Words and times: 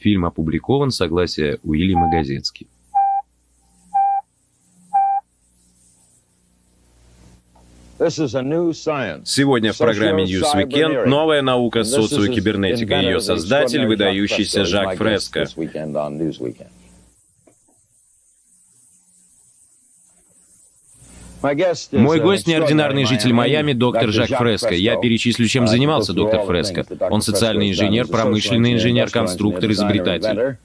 Фильм 0.00 0.24
опубликован 0.24 0.90
согласие 0.90 1.58
Уильяма 1.62 2.10
Газетски. 2.10 2.66
Сегодня 9.26 9.74
в 9.74 9.78
программе 9.78 10.24
News 10.24 10.54
Weekend 10.54 11.04
новая 11.04 11.42
наука 11.42 11.84
социокибернетика. 11.84 12.98
и 12.98 13.04
ее 13.04 13.20
создатель, 13.20 13.84
выдающийся 13.86 14.64
Жак 14.64 14.96
Фреско. 14.96 15.46
Мой 21.42 22.20
гость– 22.20 22.46
неординарный 22.46 23.04
житель 23.04 23.32
Майами, 23.32 23.72
доктор 23.72 24.10
Жак 24.10 24.28
Фреско. 24.28 24.74
Я 24.74 24.96
перечислю, 24.96 25.46
чем 25.48 25.66
занимался 25.66 26.12
доктор 26.12 26.42
Фреско. 26.42 26.84
Он 27.10 27.22
социальный 27.22 27.70
инженер, 27.70 28.06
промышленный 28.06 28.74
инженер, 28.74 29.10
конструктор, 29.10 29.70
изобретатель. 29.70 30.56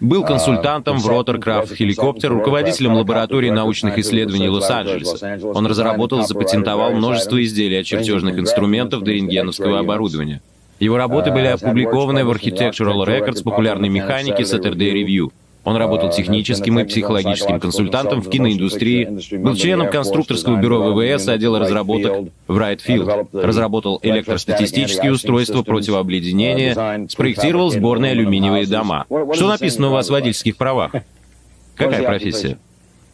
Был 0.00 0.24
консультантом 0.24 0.98
в 0.98 1.06
Роторкрафт 1.06 1.80
Helicopter, 1.80 2.26
руководителем 2.26 2.94
лаборатории 2.94 3.50
научных 3.50 3.98
исследований 3.98 4.48
Лос-Анджелеса. 4.48 5.38
Он 5.54 5.64
разработал 5.66 6.22
и 6.22 6.26
запатентовал 6.26 6.92
множество 6.92 7.40
изделий 7.40 7.78
от 7.78 7.86
чертежных 7.86 8.36
инструментов 8.36 9.04
до 9.04 9.12
рентгеновского 9.12 9.78
оборудования. 9.78 10.40
Его 10.80 10.96
работы 10.96 11.30
были 11.30 11.46
опубликованы 11.46 12.24
в 12.24 12.30
Architectural 12.32 13.06
Records, 13.06 13.44
популярной 13.44 13.88
механике, 13.88 14.42
Saturday 14.42 14.92
Review. 14.92 15.30
Он 15.64 15.76
работал 15.76 16.10
техническим 16.10 16.80
и 16.80 16.84
психологическим 16.84 17.60
консультантом 17.60 18.20
в 18.20 18.28
киноиндустрии, 18.28 19.36
был 19.36 19.54
членом 19.54 19.90
конструкторского 19.90 20.56
бюро 20.56 20.92
ВВС 20.92 21.28
отдела 21.28 21.60
разработок 21.60 22.30
в 22.48 22.58
Райтфилд, 22.58 23.28
разработал 23.32 24.00
электростатистические 24.02 25.12
устройства 25.12 25.62
противообледенения, 25.62 27.06
спроектировал 27.08 27.70
сборные 27.70 28.12
алюминиевые 28.12 28.66
дома. 28.66 29.06
Что 29.34 29.48
написано 29.48 29.88
у 29.88 29.92
вас 29.92 30.08
в 30.08 30.10
водительских 30.10 30.56
правах? 30.56 30.92
Какая 31.76 32.02
профессия? 32.02 32.58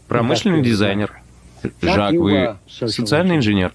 Промышленный 0.09 0.63
дизайнер. 0.63 1.21
Жак, 1.83 2.13
вы 2.15 2.57
социальный 2.67 3.37
инженер? 3.37 3.73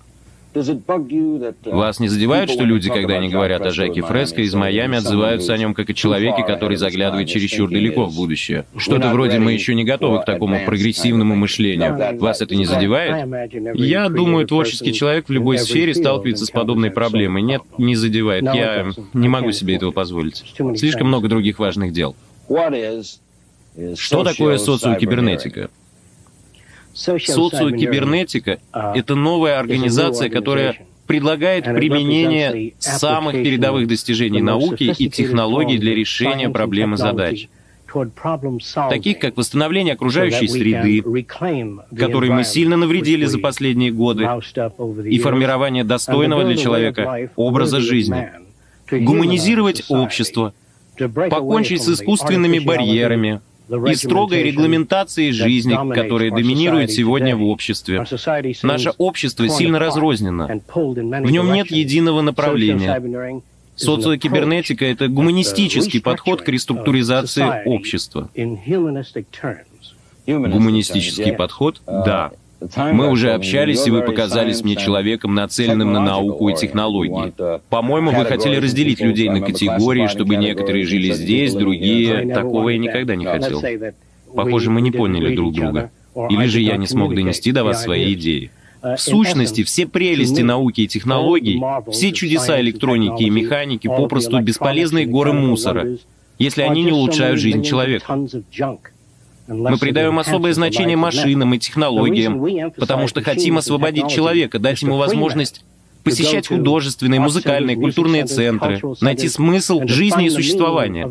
Вас 1.65 1.99
не 1.99 2.07
задевает, 2.07 2.49
что 2.49 2.63
люди, 2.63 2.89
когда 2.89 3.15
они 3.15 3.29
говорят 3.29 3.65
о 3.65 3.71
Жаке 3.71 4.01
Фреско 4.01 4.41
из 4.41 4.53
Майами, 4.53 4.97
отзываются 4.97 5.53
о 5.53 5.57
нем 5.57 5.73
как 5.73 5.89
о 5.89 5.93
человеке, 5.93 6.43
который 6.43 6.77
заглядывает 6.77 7.27
чересчур 7.27 7.69
далеко 7.69 8.05
в 8.05 8.15
будущее? 8.15 8.65
Что-то 8.77 9.09
вроде 9.09 9.39
«мы 9.39 9.53
еще 9.53 9.75
не 9.75 9.83
готовы 9.83 10.21
к 10.21 10.25
такому 10.25 10.63
прогрессивному 10.65 11.35
мышлению». 11.35 12.19
Вас 12.19 12.41
это 12.41 12.55
не 12.55 12.65
задевает? 12.65 13.27
Я 13.75 14.09
думаю, 14.09 14.45
творческий 14.47 14.93
человек 14.93 15.27
в 15.27 15.31
любой 15.31 15.57
сфере 15.57 15.93
сталкивается 15.93 16.45
с 16.45 16.51
подобной 16.51 16.91
проблемой. 16.91 17.41
Нет, 17.41 17.61
не 17.77 17.95
задевает. 17.95 18.43
Я 18.43 18.87
не 19.13 19.27
могу 19.27 19.51
себе 19.51 19.75
этого 19.75 19.91
позволить. 19.91 20.43
Слишком 20.75 21.07
много 21.07 21.27
других 21.27 21.59
важных 21.59 21.93
дел. 21.93 22.15
Что 23.95 24.23
такое 24.23 24.57
социокибернетика? 24.57 25.69
Социокибернетика— 26.93 28.59
это 28.71 29.15
новая 29.15 29.59
организация, 29.59 30.29
которая 30.29 30.77
предлагает 31.07 31.65
применение 31.65 32.73
самых 32.79 33.33
передовых 33.33 33.87
достижений 33.87 34.41
науки 34.41 34.93
и 34.97 35.09
технологий 35.09 35.77
для 35.77 35.93
решения 35.93 36.49
проблем 36.49 36.93
и 36.93 36.97
задач, 36.97 37.49
таких 38.89 39.19
как 39.19 39.37
восстановление 39.37 39.93
окружающей 39.95 40.47
среды, 40.47 41.03
которой 41.95 42.29
мы 42.29 42.43
сильно 42.43 42.77
навредили 42.77 43.25
за 43.25 43.39
последние 43.39 43.91
годы, 43.91 44.27
и 45.05 45.19
формирование 45.19 45.83
достойного 45.83 46.43
для 46.43 46.55
человека 46.55 47.29
образа 47.35 47.81
жизни, 47.81 48.31
гуманизировать 48.89 49.83
общество, 49.89 50.53
покончить 50.97 51.81
с 51.81 51.89
искусственными 51.89 52.59
барьерами, 52.59 53.41
и 53.69 53.95
строгой 53.95 54.43
регламентации 54.43 55.31
жизни, 55.31 55.75
которая 55.93 56.31
доминирует 56.31 56.91
сегодня 56.91 57.35
в 57.35 57.43
обществе. 57.43 58.05
Наше 58.63 58.91
общество 58.97 59.47
сильно 59.49 59.79
разрознено. 59.79 60.47
В 60.47 61.31
нем 61.31 61.51
нет 61.53 61.71
единого 61.71 62.21
направления. 62.21 63.41
Социокибернетика— 63.75 64.85
это 64.87 65.07
гуманистический 65.07 65.99
подход 66.01 66.41
к 66.41 66.49
реструктуризации 66.49 67.63
общества. 67.65 68.29
Гуманистический 70.27 71.33
подход? 71.33 71.81
Да. 71.85 72.31
Мы 72.75 73.09
уже 73.09 73.33
общались, 73.33 73.85
и 73.87 73.91
вы 73.91 74.01
показались 74.01 74.63
мне 74.63 74.75
человеком, 74.75 75.35
нацеленным 75.35 75.91
на 75.91 75.99
науку 75.99 76.49
и 76.49 76.55
технологии. 76.55 77.33
По-моему, 77.69 78.11
вы 78.11 78.25
хотели 78.25 78.57
разделить 78.57 78.99
людей 78.99 79.29
на 79.29 79.41
категории, 79.41 80.07
чтобы 80.07 80.35
некоторые 80.35 80.85
жили 80.85 81.13
здесь, 81.13 81.53
другие... 81.53 82.33
Такого 82.33 82.69
я 82.69 82.77
никогда 82.77 83.15
не 83.15 83.25
хотел. 83.25 83.61
Похоже, 84.35 84.69
мы 84.69 84.81
не 84.81 84.91
поняли 84.91 85.35
друг 85.35 85.53
друга. 85.53 85.91
Или 86.29 86.45
же 86.47 86.59
я 86.59 86.77
не 86.77 86.87
смог 86.87 87.15
донести 87.15 87.51
до 87.51 87.63
вас 87.63 87.83
свои 87.83 88.13
идеи. 88.13 88.51
В 88.81 88.97
сущности, 88.97 89.63
все 89.63 89.85
прелести 89.85 90.41
науки 90.41 90.81
и 90.81 90.87
технологий, 90.87 91.61
все 91.91 92.11
чудеса 92.11 92.59
электроники 92.59 93.23
и 93.23 93.29
механики 93.29 93.87
попросту 93.87 94.39
бесполезные 94.41 95.05
горы 95.05 95.33
мусора, 95.33 95.97
если 96.37 96.63
они 96.63 96.83
не 96.83 96.91
улучшают 96.91 97.39
жизнь 97.39 97.63
человека. 97.63 98.05
Мы 99.47 99.77
придаем 99.77 100.17
особое 100.19 100.53
значение 100.53 100.97
машинам 100.97 101.53
и 101.53 101.59
технологиям, 101.59 102.71
потому 102.75 103.07
что 103.07 103.21
хотим 103.21 103.57
освободить 103.57 104.09
человека, 104.09 104.59
дать 104.59 104.81
ему 104.81 104.97
возможность 104.97 105.63
посещать 106.03 106.47
художественные, 106.47 107.19
музыкальные, 107.19 107.77
культурные 107.77 108.25
центры, 108.25 108.81
найти 109.01 109.29
смысл 109.29 109.81
жизни 109.85 110.27
и 110.27 110.29
существования. 110.29 111.07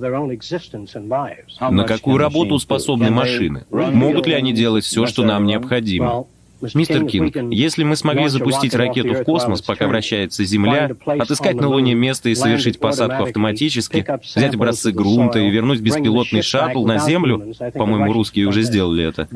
На 1.70 1.84
какую 1.84 2.18
работу 2.18 2.58
способны 2.58 3.10
машины? 3.10 3.64
Могут 3.70 4.26
ли 4.26 4.34
они 4.34 4.52
делать 4.52 4.84
все, 4.84 5.06
что 5.06 5.24
нам 5.24 5.46
необходимо? 5.46 6.26
Мистер 6.74 7.04
Кинг, 7.06 7.36
если 7.52 7.84
мы 7.84 7.96
смогли 7.96 8.28
запустить 8.28 8.74
ракету 8.74 9.14
в 9.14 9.24
космос, 9.24 9.62
пока 9.62 9.88
вращается 9.88 10.44
Земля, 10.44 10.90
отыскать 11.04 11.56
на 11.56 11.68
Луне 11.68 11.94
место 11.94 12.28
и 12.28 12.34
совершить 12.34 12.78
посадку 12.78 13.24
автоматически, 13.24 14.06
взять 14.22 14.54
образцы 14.54 14.92
грунта 14.92 15.38
и 15.38 15.50
вернуть 15.50 15.80
беспилотный 15.80 16.42
шаттл 16.42 16.86
на 16.86 16.98
Землю, 16.98 17.54
по-моему, 17.74 18.12
русские 18.12 18.46
уже 18.46 18.62
сделали 18.62 19.04
это, 19.04 19.28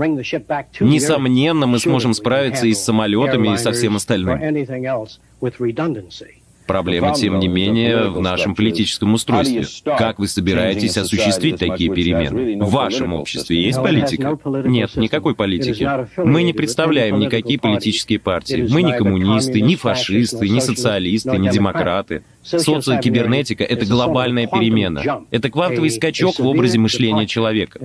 несомненно, 0.80 1.66
мы 1.66 1.78
сможем 1.78 2.14
справиться 2.14 2.66
и 2.66 2.74
с 2.74 2.84
самолетами, 2.84 3.54
и 3.54 3.56
со 3.56 3.72
всем 3.72 3.96
остальным. 3.96 4.38
Проблема, 6.66 7.14
тем 7.14 7.38
не 7.38 7.48
менее, 7.48 8.08
в 8.08 8.20
нашем 8.20 8.54
политическом 8.54 9.14
устройстве. 9.14 9.66
Как 9.96 10.18
вы 10.18 10.28
собираетесь 10.28 10.96
осуществить 10.96 11.58
такие 11.58 11.92
перемены? 11.92 12.64
В 12.64 12.70
вашем 12.70 13.12
обществе 13.12 13.62
есть 13.62 13.78
политика? 13.78 14.38
Нет, 14.64 14.96
никакой 14.96 15.34
политики. 15.34 15.88
Мы 16.16 16.42
не 16.42 16.52
представляем 16.52 17.18
никакие 17.18 17.58
политические 17.58 18.18
партии. 18.18 18.66
Мы 18.70 18.82
не 18.82 18.96
коммунисты, 18.96 19.60
не 19.60 19.76
фашисты, 19.76 20.48
не 20.48 20.60
социалисты, 20.60 21.38
не 21.38 21.48
демократы. 21.50 22.22
Социокибернетика— 22.46 23.64
это 23.64 23.86
глобальная 23.86 24.46
перемена. 24.46 25.24
Это 25.30 25.50
квантовый 25.50 25.90
скачок 25.90 26.38
в 26.38 26.46
образе 26.46 26.78
мышления 26.78 27.26
человека. 27.26 27.80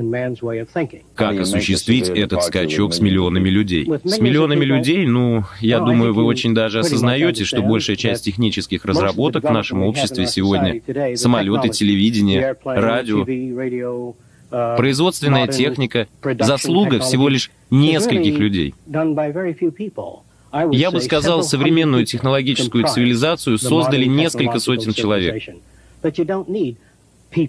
Как 1.16 1.40
осуществить 1.40 2.10
этот 2.10 2.44
скачок 2.44 2.94
с 2.94 3.00
миллионами 3.00 3.50
людей? 3.50 3.90
С 4.04 4.20
миллионами 4.20 4.66
людей, 4.66 5.06
ну, 5.06 5.44
я 5.60 5.80
думаю, 5.80 6.14
вы 6.14 6.24
очень 6.24 6.54
даже 6.54 6.80
осознаете, 6.80 7.44
что 7.44 7.62
большая 7.62 7.96
часть 7.96 8.26
технических 8.26 8.86
разработок 8.86 9.44
в 9.44 9.52
нашем 9.52 9.84
обществе 9.84 10.28
сегодня— 10.28 10.82
самолеты, 11.18 11.70
телевидение, 11.70 12.56
радио, 12.64 13.24
uh, 13.24 14.78
производственная 14.78 15.48
техника— 15.48 16.08
заслуга 16.40 17.00
всего 17.00 17.30
лишь 17.30 17.52
нескольких 17.70 18.38
людей. 18.38 18.74
Я 20.72 20.92
бы 20.92 21.02
сказал, 21.02 21.44
современную 21.44 22.06
технологическую 22.06 22.88
цивилизацию 22.88 23.58
создали 23.58 24.06
несколько 24.06 24.60
сотен 24.60 24.94
человек. 24.94 25.44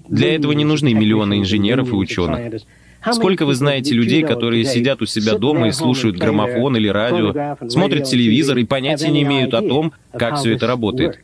Для 0.08 0.34
этого 0.34 0.52
не 0.52 0.64
нужны 0.64 0.94
миллионы 0.94 1.40
инженеров 1.40 1.88
и 1.88 1.94
ученых. 1.94 2.62
Сколько 3.10 3.46
вы 3.46 3.54
знаете 3.54 3.94
людей, 3.94 4.22
которые 4.22 4.64
сидят 4.64 5.02
у 5.02 5.06
себя 5.06 5.36
дома 5.36 5.68
и 5.68 5.72
слушают 5.72 6.16
граммофон 6.16 6.76
или 6.76 6.88
радио, 6.88 7.56
смотрят 7.68 8.04
телевизор 8.04 8.58
и 8.58 8.64
понятия 8.64 9.08
не 9.08 9.22
имеют 9.22 9.54
о 9.54 9.62
том, 9.62 9.92
как 10.12 10.38
все 10.38 10.54
это 10.54 10.66
работает? 10.66 11.18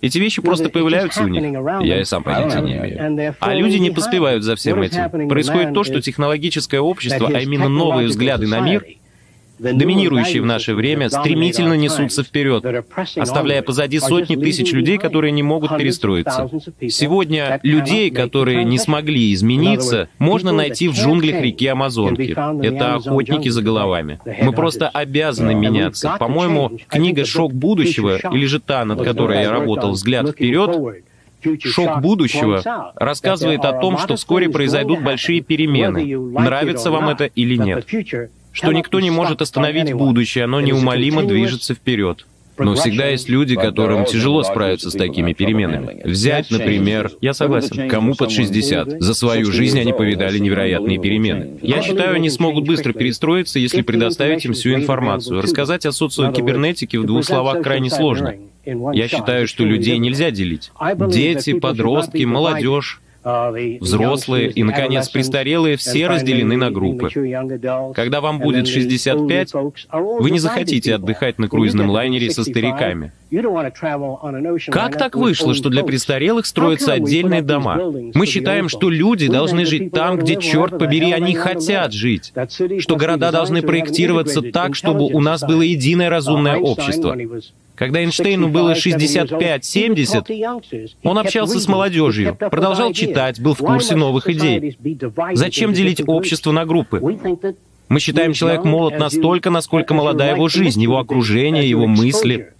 Эти 0.00 0.18
вещи 0.18 0.40
просто 0.40 0.68
появляются 0.68 1.24
у 1.24 1.28
них. 1.28 1.42
Я 1.82 2.00
и 2.00 2.04
сам 2.04 2.22
понятия 2.22 2.60
не 2.60 2.76
имею. 2.76 3.34
А 3.40 3.54
люди 3.54 3.78
не 3.78 3.90
поспевают 3.90 4.44
за 4.44 4.54
всем 4.54 4.80
этим. 4.80 5.28
Происходит 5.28 5.74
то, 5.74 5.82
что 5.82 6.00
технологическое 6.00 6.80
общество, 6.80 7.28
а 7.32 7.40
именно 7.40 7.68
новые 7.68 8.06
взгляды 8.06 8.46
на 8.46 8.60
мир, 8.60 8.84
доминирующие 9.58 10.42
в 10.42 10.46
наше 10.46 10.74
время, 10.74 11.08
стремительно 11.08 11.74
несутся 11.74 12.22
вперед, 12.22 12.64
оставляя 13.16 13.62
позади 13.62 13.98
сотни 13.98 14.36
тысяч 14.36 14.72
людей, 14.72 14.98
которые 14.98 15.32
не 15.32 15.42
могут 15.42 15.76
перестроиться. 15.76 16.48
Сегодня 16.88 17.60
людей, 17.62 18.10
которые 18.10 18.64
не 18.64 18.78
смогли 18.78 19.32
измениться, 19.34 20.08
можно 20.18 20.52
найти 20.52 20.88
в 20.88 20.94
джунглях 20.94 21.40
реки 21.42 21.66
Амазонки. 21.66 22.32
Это 22.64 22.94
охотники 22.94 23.48
за 23.48 23.62
головами. 23.62 24.20
Мы 24.42 24.52
просто 24.52 24.88
обязаны 24.88 25.54
меняться. 25.54 26.16
По-моему, 26.18 26.78
книга 26.88 27.24
«Шок 27.24 27.52
будущего» 27.52 28.18
или 28.32 28.46
же 28.46 28.60
та, 28.60 28.84
над 28.84 29.02
которой 29.02 29.42
я 29.42 29.50
работал 29.50 29.92
«Взгляд 29.92 30.30
вперед», 30.30 31.04
Шок 31.62 32.00
будущего 32.00 32.92
рассказывает 32.96 33.64
о 33.64 33.72
том, 33.72 33.98
что 33.98 34.16
вскоре 34.16 34.48
произойдут 34.48 35.02
большие 35.02 35.40
перемены, 35.40 36.18
нравится 36.18 36.90
вам 36.90 37.08
это 37.10 37.26
или 37.26 37.56
нет, 37.56 37.86
что 38.58 38.72
никто 38.72 38.98
не 38.98 39.10
может 39.10 39.40
остановить 39.40 39.92
будущее, 39.92 40.44
оно 40.44 40.60
неумолимо 40.60 41.22
движется 41.22 41.74
вперед. 41.74 42.26
Но 42.58 42.74
всегда 42.74 43.06
есть 43.06 43.28
люди, 43.28 43.54
которым 43.54 44.04
тяжело 44.04 44.42
справиться 44.42 44.90
с 44.90 44.94
такими 44.94 45.32
переменами. 45.32 46.02
Взять, 46.04 46.50
например, 46.50 47.12
я 47.20 47.32
согласен, 47.32 47.88
кому 47.88 48.16
под 48.16 48.32
60. 48.32 49.00
За 49.00 49.14
свою 49.14 49.52
жизнь 49.52 49.78
они 49.78 49.92
повидали 49.92 50.38
невероятные 50.38 50.98
перемены. 50.98 51.60
Я 51.62 51.82
считаю, 51.82 52.16
они 52.16 52.30
смогут 52.30 52.66
быстро 52.66 52.92
перестроиться, 52.92 53.60
если 53.60 53.82
предоставить 53.82 54.44
им 54.44 54.54
всю 54.54 54.74
информацию. 54.74 55.40
Рассказать 55.40 55.86
о 55.86 55.92
социокибернетике 55.92 56.98
в 56.98 57.04
двух 57.04 57.24
словах 57.24 57.62
крайне 57.62 57.90
сложно. 57.90 58.34
Я 58.64 59.06
считаю, 59.06 59.46
что 59.46 59.64
людей 59.64 59.98
нельзя 59.98 60.32
делить. 60.32 60.72
Дети, 61.08 61.52
подростки, 61.60 62.24
молодежь, 62.24 63.00
взрослые 63.22 64.50
и, 64.50 64.62
наконец, 64.62 65.08
престарелые 65.08 65.76
все 65.76 66.06
разделены 66.06 66.56
на 66.56 66.70
группы. 66.70 67.10
Когда 67.94 68.20
вам 68.20 68.38
будет 68.38 68.68
65, 68.68 69.52
вы 69.92 70.30
не 70.30 70.38
захотите 70.38 70.94
отдыхать 70.94 71.38
на 71.38 71.48
круизном 71.48 71.90
лайнере 71.90 72.30
со 72.30 72.44
стариками. 72.44 73.12
Как 74.70 74.96
так 74.96 75.16
вышло, 75.16 75.54
что 75.54 75.68
для 75.68 75.84
престарелых 75.84 76.46
строятся 76.46 76.92
отдельные 76.94 77.42
дома? 77.42 77.92
Мы 78.14 78.26
считаем, 78.26 78.68
что 78.68 78.88
люди 78.88 79.28
должны 79.28 79.66
жить 79.66 79.92
там, 79.92 80.18
где, 80.18 80.36
черт 80.36 80.78
побери, 80.78 81.12
они 81.12 81.34
хотят 81.34 81.92
жить. 81.92 82.32
Что 82.78 82.96
города 82.96 83.30
должны 83.30 83.62
проектироваться 83.62 84.42
так, 84.42 84.74
чтобы 84.74 85.04
у 85.04 85.20
нас 85.20 85.42
было 85.42 85.62
единое 85.62 86.08
разумное 86.08 86.56
общество. 86.56 87.16
Когда 87.78 88.00
Эйнштейну 88.00 88.48
было 88.48 88.72
65-70, 88.72 90.90
он 91.04 91.18
общался 91.18 91.60
с 91.60 91.68
молодежью, 91.68 92.34
продолжал 92.34 92.92
читать, 92.92 93.40
был 93.40 93.54
в 93.54 93.58
курсе 93.58 93.94
новых 93.94 94.28
идей. 94.28 94.76
Зачем 95.34 95.72
делить 95.72 96.02
общество 96.04 96.50
на 96.50 96.66
группы? 96.66 97.00
Мы 97.88 98.00
считаем, 98.00 98.32
человек 98.32 98.64
молод 98.64 98.98
настолько, 98.98 99.50
насколько 99.50 99.94
молода 99.94 100.28
его 100.28 100.48
жизнь, 100.48 100.82
его 100.82 100.98
окружение, 100.98 101.68
его 101.68 101.86
мысли. 101.86 102.52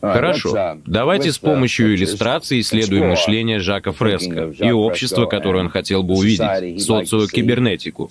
Хорошо. 0.00 0.78
Давайте 0.86 1.32
с 1.32 1.38
помощью 1.38 1.94
иллюстрации 1.94 2.60
исследуем 2.60 3.08
мышление 3.10 3.60
Жака 3.60 3.92
Фреско 3.92 4.52
и 4.58 4.70
общество, 4.70 5.26
которое 5.26 5.60
он 5.60 5.68
хотел 5.68 6.02
бы 6.02 6.14
увидеть, 6.14 6.82
социокибернетику. 6.82 8.10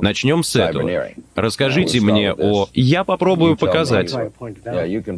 Начнем 0.00 0.42
с 0.42 0.56
этого. 0.56 1.08
Расскажите 1.34 2.00
мне 2.00 2.32
о... 2.32 2.68
Я 2.74 3.04
попробую 3.04 3.56
показать. 3.56 4.14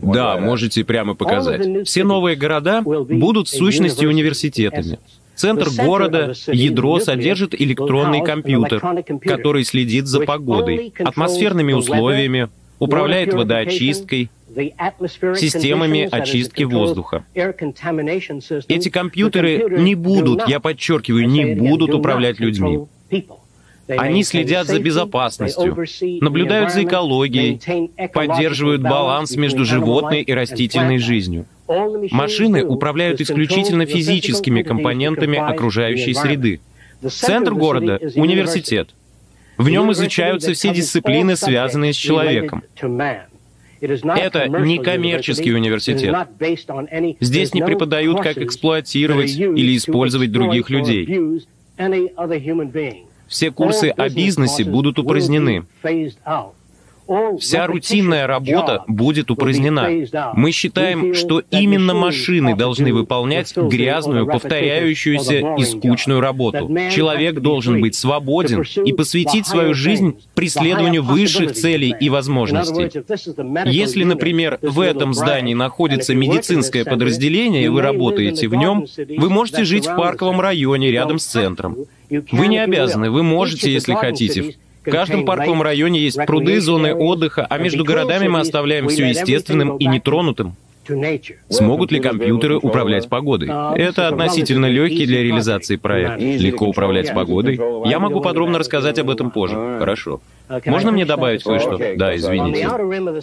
Да, 0.03 0.39
можете 0.39 0.85
прямо 0.85 1.15
показать. 1.15 1.87
Все 1.87 2.05
новые 2.05 2.37
города 2.37 2.83
будут 2.83 3.49
в 3.49 3.57
сущности 3.57 4.05
университетами. 4.05 4.99
Центр 5.41 5.69
города, 5.71 6.35
ядро 6.53 7.01
содержит 7.01 7.59
электронный 7.59 8.23
компьютер, 8.23 8.83
который 9.25 9.65
следит 9.65 10.07
за 10.07 10.21
погодой, 10.21 10.93
атмосферными 10.99 11.73
условиями, 11.73 12.51
управляет 12.81 13.33
водоочисткой, 13.33 14.31
системами 15.37 16.09
очистки 16.11 16.65
воздуха. 16.65 17.25
Эти 18.67 18.89
компьютеры 18.89 19.79
не 19.79 19.95
будут, 19.95 20.49
я 20.49 20.59
подчеркиваю, 20.59 21.29
не 21.29 21.55
будут 21.55 21.95
управлять 21.95 22.41
людьми. 22.41 22.81
Они 23.89 24.23
следят 24.23 24.67
за 24.69 24.79
безопасностью, 24.79 25.77
наблюдают 26.21 26.73
за 26.73 26.85
экологией, 26.85 27.61
поддерживают 28.13 28.83
баланс 28.83 29.37
между 29.37 29.65
животной 29.65 30.23
и 30.23 30.33
растительной 30.33 30.99
жизнью. 30.99 31.47
Машины 32.11 32.65
управляют 32.65 33.21
исключительно 33.21 33.87
физическими 33.87 34.63
компонентами 34.63 35.39
окружающей 35.39 36.15
среды. 36.15 36.61
Центр 37.09 37.55
города— 37.55 37.99
университет. 38.15 38.91
В 39.61 39.69
нем 39.69 39.93
изучаются 39.93 40.55
все 40.55 40.73
дисциплины, 40.73 41.37
связанные 41.37 41.93
с 41.93 41.97
человеком. 41.97 42.63
Это 43.81 44.49
не 44.49 44.79
коммерческий 44.79 45.53
университет. 45.53 46.17
Здесь 47.21 47.53
не 47.53 47.63
преподают, 47.63 48.23
как 48.23 48.39
эксплуатировать 48.39 49.37
или 49.37 49.77
использовать 49.77 50.33
других 50.33 50.71
людей. 50.71 51.07
Все 53.29 53.51
курсы 53.51 53.93
о 53.95 54.09
бизнесе 54.09 54.65
будут 54.65 54.99
упразднены. 54.99 55.67
Вся 57.41 57.67
рутинная 57.67 58.27
работа 58.27 58.85
будет 58.87 59.31
упразднена. 59.31 59.89
Мы 60.35 60.53
считаем, 60.53 61.15
что 61.15 61.43
именно 61.51 61.95
машины 61.95 62.55
должны 62.55 62.93
выполнять 62.93 63.57
грязную, 63.57 64.27
повторяющуюся 64.27 65.55
и 65.57 65.65
скучную 65.65 66.21
работу. 66.21 66.69
Человек 66.95 67.41
должен 67.41 67.81
быть 67.81 67.95
свободен 67.95 68.65
и 68.85 68.93
посвятить 68.93 69.47
свою 69.47 69.75
жизнь 69.75 70.19
преследованию 70.35 71.03
высших 71.03 71.53
целей 71.53 71.95
и 71.99 72.09
возможностей. 72.09 72.91
Если, 73.69 74.05
например, 74.05 74.59
в 74.63 74.81
этом 74.81 75.15
здании 75.15 75.55
находится 75.55 76.15
медицинское 76.15 76.85
подразделение, 76.85 77.65
и 77.65 77.69
вы 77.69 77.83
работаете 77.83 78.49
в 78.49 78.55
нем, 78.55 78.87
вы 79.17 79.31
можете 79.31 79.65
жить 79.65 79.87
в 79.87 79.97
парковом 79.97 80.41
районе 80.41 80.91
рядом 80.91 81.19
с 81.19 81.27
центром. 81.27 81.77
Вы 82.09 82.47
не 82.49 82.59
обязаны, 82.59 83.11
вы 83.11 83.23
можете, 83.23 83.73
если 83.73 83.95
хотите, 83.95 84.57
в 84.85 84.91
каждом 84.91 85.25
парковом 85.25 85.63
районе 85.63 86.01
есть 86.01 86.19
пруды, 86.27 86.61
зоны 86.61 86.95
отдыха, 86.95 87.47
а 87.49 87.59
между 87.59 87.85
городами 87.85 88.29
мы 88.29 88.41
оставляем 88.41 88.89
все 88.89 89.09
естественным 89.09 89.77
и 89.77 89.87
нетронутым. 89.87 90.55
Смогут 91.49 91.93
ли 91.93 92.01
компьютеры 92.01 92.59
управлять 92.59 93.09
погодой? 93.09 93.49
Это 93.77 94.09
относительно 94.09 94.67
легкий 94.67 95.07
для 95.07 95.23
реализации 95.23 95.77
проект. 95.77 96.21
Легко 96.21 96.67
управлять 96.67 97.15
погодой. 97.15 97.61
Я 97.85 97.99
могу 97.99 98.21
подробно 98.21 98.59
рассказать 98.59 98.99
об 98.99 99.11
этом 99.11 99.31
позже. 99.31 99.57
Хорошо. 99.79 100.21
Можно 100.67 100.93
мне 100.93 101.05
добавить 101.05 101.43
кое-что? 101.43 101.79
Да, 101.97 102.17
извините. 102.17 102.69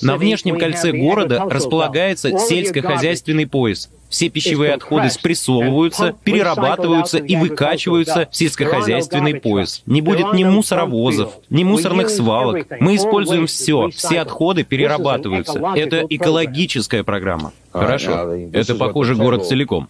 На 0.02 0.18
внешнем 0.18 0.58
кольце 0.58 0.92
города 0.92 1.46
располагается 1.50 2.38
сельскохозяйственный 2.38 3.48
пояс. 3.48 3.90
Все 4.10 4.30
пищевые 4.30 4.74
отходы 4.74 5.10
спрессовываются, 5.10 6.16
перерабатываются 6.24 7.18
и 7.18 7.36
выкачиваются 7.36 8.28
в 8.32 8.36
сельскохозяйственный 8.36 9.36
пояс. 9.36 9.84
Не 9.86 10.02
будет 10.02 10.34
ни 10.34 10.44
мусоровозов, 10.44 11.34
ни 11.50 11.64
мусорных 11.64 12.10
свалок. 12.10 12.68
Мы 12.80 12.96
используем 12.96 13.48
все, 13.48 13.90
все 13.90 14.22
отходы 14.22 14.64
перерабатываются. 14.64 15.62
Это 15.76 16.06
экологическая 16.10 17.04
программа. 17.04 17.52
Хорошо. 17.80 18.34
Это, 18.54 18.76
похоже, 18.76 19.16
город 19.16 19.46
целиком. 19.48 19.88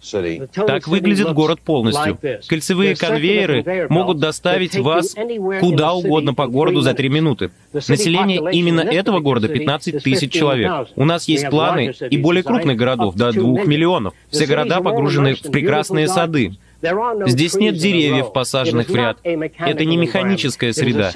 Так 0.54 0.88
выглядит 0.88 1.32
город 1.32 1.60
полностью. 1.60 2.18
Кольцевые 2.46 2.96
конвейеры 2.96 3.86
могут 3.88 4.18
доставить 4.18 4.76
вас 4.78 5.14
куда 5.60 5.92
угодно 5.92 6.34
по 6.34 6.46
городу 6.46 6.80
за 6.80 6.94
три 6.94 7.08
минуты. 7.08 7.50
Население 7.72 8.40
именно 8.52 8.80
этого 8.80 9.20
города 9.20 9.48
15 9.48 10.02
тысяч 10.02 10.32
человек. 10.32 10.88
У 10.96 11.04
нас 11.04 11.28
есть 11.28 11.48
планы 11.50 11.92
и 12.10 12.16
более 12.18 12.42
крупных 12.42 12.76
городов, 12.76 13.14
до 13.14 13.32
двух 13.32 13.66
миллионов. 13.66 14.14
Все 14.30 14.46
города 14.46 14.80
погружены 14.80 15.34
в 15.34 15.42
прекрасные 15.42 16.08
сады. 16.08 16.52
Здесь 16.80 17.54
нет 17.54 17.76
деревьев, 17.76 18.32
посаженных 18.32 18.88
в 18.88 18.94
ряд. 18.94 19.18
Это 19.24 19.84
не 19.84 19.96
механическая 19.96 20.72
среда. 20.72 21.10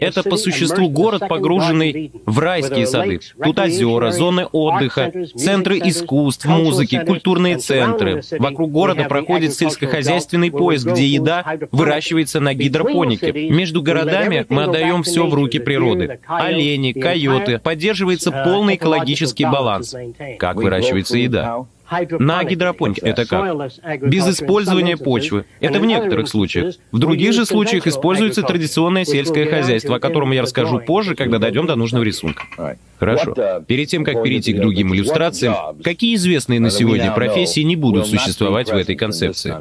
Это 0.00 0.22
по 0.22 0.36
существу 0.36 0.88
город, 0.88 1.22
погруженный 1.28 2.12
в 2.24 2.38
райские 2.38 2.86
сады. 2.86 3.20
Тут 3.42 3.58
озера, 3.58 4.10
зоны 4.10 4.46
отдыха, 4.46 5.12
центры 5.34 5.78
искусств, 5.78 6.46
музыки, 6.46 7.02
культурные 7.04 7.58
центры. 7.58 8.22
Вокруг 8.38 8.70
города 8.70 9.04
проходит 9.04 9.54
сельскохозяйственный 9.54 10.50
пояс, 10.50 10.84
где 10.84 11.06
еда 11.06 11.44
выращивается 11.72 12.40
на 12.40 12.54
гидропонике. 12.54 13.32
Между 13.50 13.82
городами 13.82 14.46
мы 14.48 14.64
отдаем 14.64 15.02
все 15.02 15.26
в 15.26 15.34
руки 15.34 15.58
природы. 15.58 16.20
Олени, 16.26 16.92
койоты. 16.92 17.58
Поддерживается 17.58 18.30
полный 18.30 18.76
экологический 18.76 19.44
баланс. 19.44 19.94
Как 20.38 20.56
выращивается 20.56 21.18
еда? 21.18 21.66
На 22.18 22.44
гидропонике 22.44 23.00
это 23.02 23.24
как? 23.24 24.02
Без 24.02 24.28
использования 24.28 24.96
почвы. 24.96 25.44
Это 25.60 25.80
в 25.80 25.86
некоторых 25.86 26.28
случаях. 26.28 26.74
В 26.92 26.98
других 26.98 27.32
же 27.32 27.46
случаях 27.46 27.86
используется 27.86 28.42
традиционное 28.42 29.04
сельское 29.04 29.46
хозяйство, 29.46 29.96
о 29.96 30.00
котором 30.00 30.32
я 30.32 30.42
расскажу 30.42 30.80
позже, 30.80 31.14
когда 31.14 31.38
дойдем 31.38 31.66
до 31.66 31.76
нужного 31.76 32.04
рисунка. 32.04 32.44
Хорошо. 32.98 33.34
Перед 33.66 33.88
тем, 33.88 34.04
как 34.04 34.22
перейти 34.22 34.52
к 34.52 34.60
другим 34.60 34.94
иллюстрациям, 34.94 35.54
какие 35.82 36.14
известные 36.16 36.60
на 36.60 36.70
сегодня 36.70 37.12
профессии 37.12 37.60
не 37.60 37.76
будут 37.76 38.06
существовать 38.06 38.70
в 38.70 38.76
этой 38.76 38.96
концепции? 38.96 39.56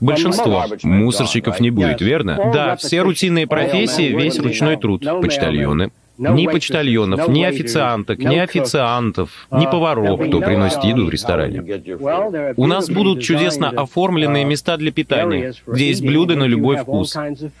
Большинство. 0.00 0.64
Мусорщиков 0.82 1.60
не 1.60 1.70
будет, 1.70 2.00
верно? 2.00 2.50
Да, 2.52 2.76
все 2.76 3.02
рутинные 3.02 3.46
профессии, 3.46 4.14
весь 4.14 4.38
ручной 4.38 4.76
труд. 4.76 5.04
Почтальоны, 5.20 5.90
ни 6.20 6.46
почтальонов, 6.46 7.28
ни 7.28 7.44
официанток, 7.44 8.18
ни 8.18 8.36
официантов, 8.36 9.48
ни 9.50 9.64
поваров, 9.64 10.20
кто 10.20 10.40
приносит 10.40 10.84
еду 10.84 11.06
в 11.06 11.10
ресторане. 11.10 11.62
У 12.56 12.66
нас 12.66 12.90
будут 12.90 13.22
чудесно 13.22 13.70
оформленные 13.70 14.44
места 14.44 14.76
для 14.76 14.92
питания, 14.92 15.54
где 15.66 15.88
есть 15.88 16.02
блюда 16.02 16.36
на 16.36 16.44
любой 16.44 16.76
вкус. 16.76 17.16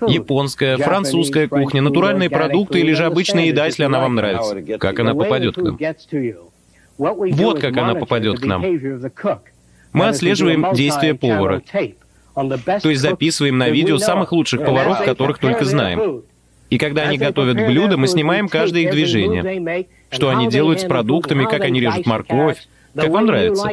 Японская, 0.06 0.76
французская 0.76 1.48
кухня, 1.48 1.82
натуральные 1.82 2.30
продукты 2.30 2.80
или 2.80 2.92
же 2.92 3.04
обычная 3.04 3.46
еда, 3.46 3.66
если 3.66 3.84
она 3.84 4.00
вам 4.00 4.14
нравится. 4.14 4.78
Как 4.78 5.00
она 5.00 5.14
попадет 5.14 5.54
к 5.56 5.62
нам? 5.62 5.78
Вот 6.98 7.60
как 7.60 7.76
она 7.76 7.94
попадет 7.94 8.40
к 8.40 8.44
нам. 8.44 8.64
Мы 9.92 10.06
отслеживаем 10.06 10.72
действия 10.74 11.14
повара, 11.14 11.62
то 12.34 12.88
есть 12.90 13.00
записываем 13.00 13.58
на 13.58 13.70
видео 13.70 13.98
самых 13.98 14.32
лучших 14.32 14.64
поваров, 14.64 15.04
которых 15.04 15.38
только 15.38 15.64
знаем. 15.64 16.22
И 16.70 16.78
когда 16.78 17.02
они 17.02 17.18
готовят 17.18 17.56
блюда, 17.56 17.96
мы 17.96 18.06
снимаем 18.06 18.48
каждое 18.48 18.82
их 18.82 18.92
движение, 18.92 19.86
что 20.10 20.30
они 20.30 20.48
делают 20.48 20.80
с 20.80 20.84
продуктами, 20.84 21.44
как 21.44 21.62
они 21.62 21.80
режут 21.80 22.06
морковь, 22.06 22.58
как 22.94 23.10
вам 23.10 23.26
нравится. 23.26 23.68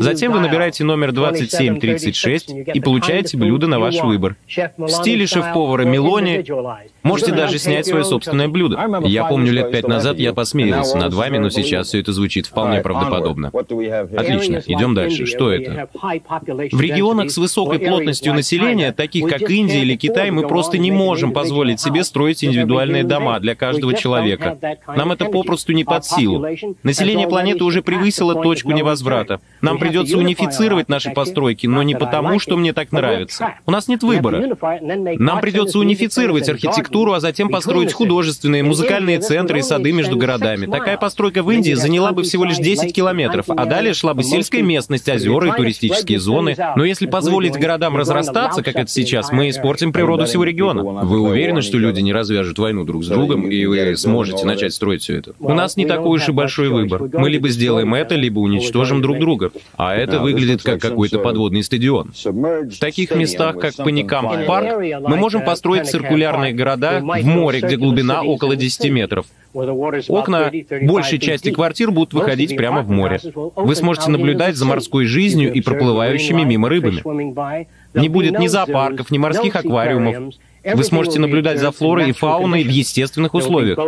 Затем 0.00 0.32
вы 0.32 0.40
набираете 0.40 0.84
номер 0.84 1.12
2736 1.12 2.50
и 2.74 2.80
получаете 2.80 3.36
блюдо 3.36 3.66
на 3.66 3.78
ваш 3.78 4.00
выбор. 4.00 4.36
В 4.76 4.88
стиле 4.88 5.26
шеф-повара 5.26 5.84
Мелони 5.84 6.44
можете 7.02 7.32
даже 7.32 7.58
снять 7.58 7.86
свое 7.86 8.04
собственное 8.04 8.48
блюдо. 8.48 8.78
Я 9.04 9.24
помню, 9.24 9.52
лет 9.52 9.70
пять 9.70 9.86
назад 9.86 10.18
я 10.18 10.32
посмеялся 10.32 10.96
над 10.96 11.14
вами, 11.14 11.38
но 11.38 11.50
сейчас 11.50 11.88
все 11.88 12.00
это 12.00 12.12
звучит 12.12 12.46
вполне 12.46 12.80
правдоподобно. 12.80 13.48
Отлично, 13.48 14.62
идем 14.66 14.94
дальше. 14.94 15.26
Что 15.26 15.52
это? 15.52 15.88
В 15.94 16.80
регионах 16.80 17.30
с 17.30 17.38
высокой 17.38 17.78
плотностью 17.78 18.34
населения, 18.34 18.92
таких 18.92 19.28
как 19.28 19.50
Индия 19.50 19.82
или 19.82 19.96
Китай, 19.96 20.30
мы 20.30 20.46
просто 20.46 20.78
не 20.78 20.90
можем 20.90 21.32
позволить 21.32 21.80
себе 21.80 22.04
строить 22.04 22.44
индивидуальные 22.44 23.04
дома 23.04 23.38
для 23.40 23.54
каждого 23.54 23.94
человека. 23.94 24.58
Нам 24.96 25.12
это 25.12 25.26
попросту 25.26 25.72
не 25.72 25.84
под 25.84 26.04
силу. 26.04 26.46
Население 26.82 27.28
планеты 27.28 27.64
уже 27.64 27.82
превысило 27.82 28.34
точку 28.42 28.72
невозврата. 28.72 29.40
Нам 29.60 29.73
нам 29.74 29.80
придется 29.80 30.18
унифицировать 30.18 30.88
наши 30.88 31.10
постройки, 31.10 31.66
но 31.66 31.82
не 31.82 31.94
потому, 31.94 32.38
что 32.38 32.56
мне 32.56 32.72
так 32.72 32.92
нравится. 32.92 33.54
У 33.66 33.70
нас 33.70 33.88
нет 33.88 34.02
выбора. 34.02 34.56
Нам 35.18 35.40
придется 35.40 35.78
унифицировать 35.78 36.48
архитектуру, 36.48 37.12
а 37.12 37.20
затем 37.20 37.48
построить 37.48 37.92
художественные, 37.92 38.62
музыкальные 38.62 39.18
центры 39.20 39.58
и 39.58 39.62
сады 39.62 39.92
между 39.92 40.16
городами. 40.16 40.66
Такая 40.66 40.96
постройка 40.96 41.42
в 41.42 41.50
Индии 41.50 41.72
заняла 41.72 42.12
бы 42.12 42.22
всего 42.22 42.44
лишь 42.44 42.58
10 42.58 42.94
километров, 42.94 43.46
а 43.48 43.66
далее 43.66 43.94
шла 43.94 44.14
бы 44.14 44.22
сельская 44.22 44.62
местность, 44.62 45.08
озера 45.08 45.48
и 45.48 45.56
туристические 45.56 46.20
зоны. 46.20 46.56
Но 46.76 46.84
если 46.84 47.06
позволить 47.06 47.58
городам 47.58 47.96
разрастаться, 47.96 48.62
как 48.62 48.76
это 48.76 48.90
сейчас, 48.90 49.32
мы 49.32 49.50
испортим 49.50 49.92
природу 49.92 50.26
всего 50.26 50.44
региона. 50.44 50.82
Вы 50.82 51.20
уверены, 51.20 51.62
что 51.62 51.78
люди 51.78 52.00
не 52.00 52.12
развяжут 52.12 52.58
войну 52.58 52.84
друг 52.84 53.04
с 53.04 53.08
другом, 53.08 53.48
и 53.48 53.66
вы 53.66 53.96
сможете 53.96 54.46
начать 54.46 54.72
строить 54.72 55.02
все 55.02 55.16
это? 55.16 55.34
У 55.40 55.52
нас 55.52 55.76
не 55.76 55.86
такой 55.86 56.18
уж 56.18 56.28
и 56.28 56.32
большой 56.32 56.68
выбор. 56.68 57.02
Мы 57.12 57.30
либо 57.30 57.48
сделаем 57.48 57.94
это, 57.94 58.14
либо 58.14 58.38
уничтожим 58.38 59.02
друг 59.02 59.18
друга. 59.18 59.50
А 59.76 59.94
это 59.94 60.20
выглядит 60.20 60.62
как 60.62 60.80
какой-то 60.80 61.18
подводный 61.18 61.62
стадион. 61.62 62.12
В 62.24 62.78
таких 62.78 63.14
местах, 63.14 63.58
как 63.58 63.74
Паникамп 63.76 64.46
парк, 64.46 64.78
мы 65.00 65.16
можем 65.16 65.44
построить 65.44 65.88
циркулярные 65.88 66.52
города 66.52 67.00
в 67.00 67.26
море, 67.26 67.60
где 67.60 67.76
глубина 67.76 68.22
около 68.22 68.56
10 68.56 68.90
метров. 68.90 69.26
Окна 69.54 70.50
большей 70.82 71.18
части 71.18 71.50
квартир 71.50 71.90
будут 71.90 72.12
выходить 72.12 72.56
прямо 72.56 72.82
в 72.82 72.90
море. 72.90 73.20
Вы 73.56 73.74
сможете 73.74 74.10
наблюдать 74.10 74.56
за 74.56 74.64
морской 74.64 75.06
жизнью 75.06 75.52
и 75.52 75.60
проплывающими 75.60 76.42
мимо 76.42 76.68
рыбами. 76.68 77.02
Не 77.94 78.08
будет 78.08 78.38
ни 78.38 78.46
зоопарков, 78.46 79.10
ни 79.10 79.18
морских 79.18 79.56
аквариумов. 79.56 80.34
Вы 80.64 80.82
сможете 80.84 81.20
наблюдать 81.20 81.58
за 81.58 81.70
флорой 81.72 82.10
и 82.10 82.12
фауной 82.12 82.64
в 82.64 82.68
естественных 82.68 83.34
условиях. 83.34 83.78